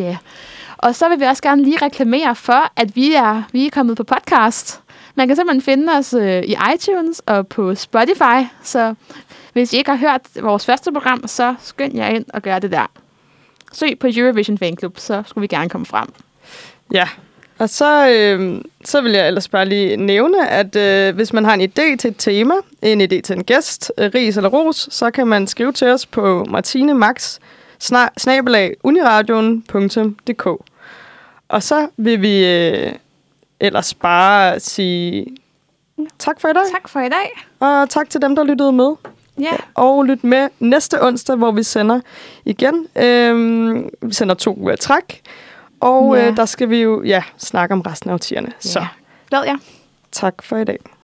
[0.00, 0.06] Ja.
[0.06, 0.16] Yeah.
[0.78, 3.96] Og så vil vi også gerne lige reklamere for, at vi er, vi er kommet
[3.96, 4.80] på podcast.
[5.14, 8.46] Man kan simpelthen finde os øh, i iTunes og på Spotify.
[8.62, 8.94] Så
[9.52, 12.72] hvis I ikke har hørt vores første program, så skynd jer ind og gør det
[12.72, 12.86] der.
[13.72, 16.08] Søg på Eurovision Fanclub, så skulle vi gerne komme frem.
[16.92, 17.08] Ja,
[17.58, 21.54] og så, øh, så vil jeg ellers bare lige nævne, at øh, hvis man har
[21.54, 25.10] en idé til et tema, en idé til en gæst, øh, ris eller ros, så
[25.10, 27.38] kan man skrive til os på martinemax
[28.84, 30.46] uniradion.dk.
[31.48, 32.92] Og så vil vi øh,
[33.60, 35.26] ellers bare sige
[36.18, 37.44] tak for i dag, Tak for i dag.
[37.60, 38.94] og tak til dem, der lyttede med.
[39.40, 42.00] Ja, Og lyt med næste onsdag, hvor vi sender
[42.44, 42.86] igen.
[42.96, 45.22] Øhm, vi sender to uger træk.
[45.80, 46.28] Og Ja.
[46.30, 48.52] øh, der skal vi jo ja, snakke om resten af årtierne.
[48.58, 48.86] Så ja.
[49.30, 49.56] Glæd jer.
[50.12, 50.78] tak for i dag.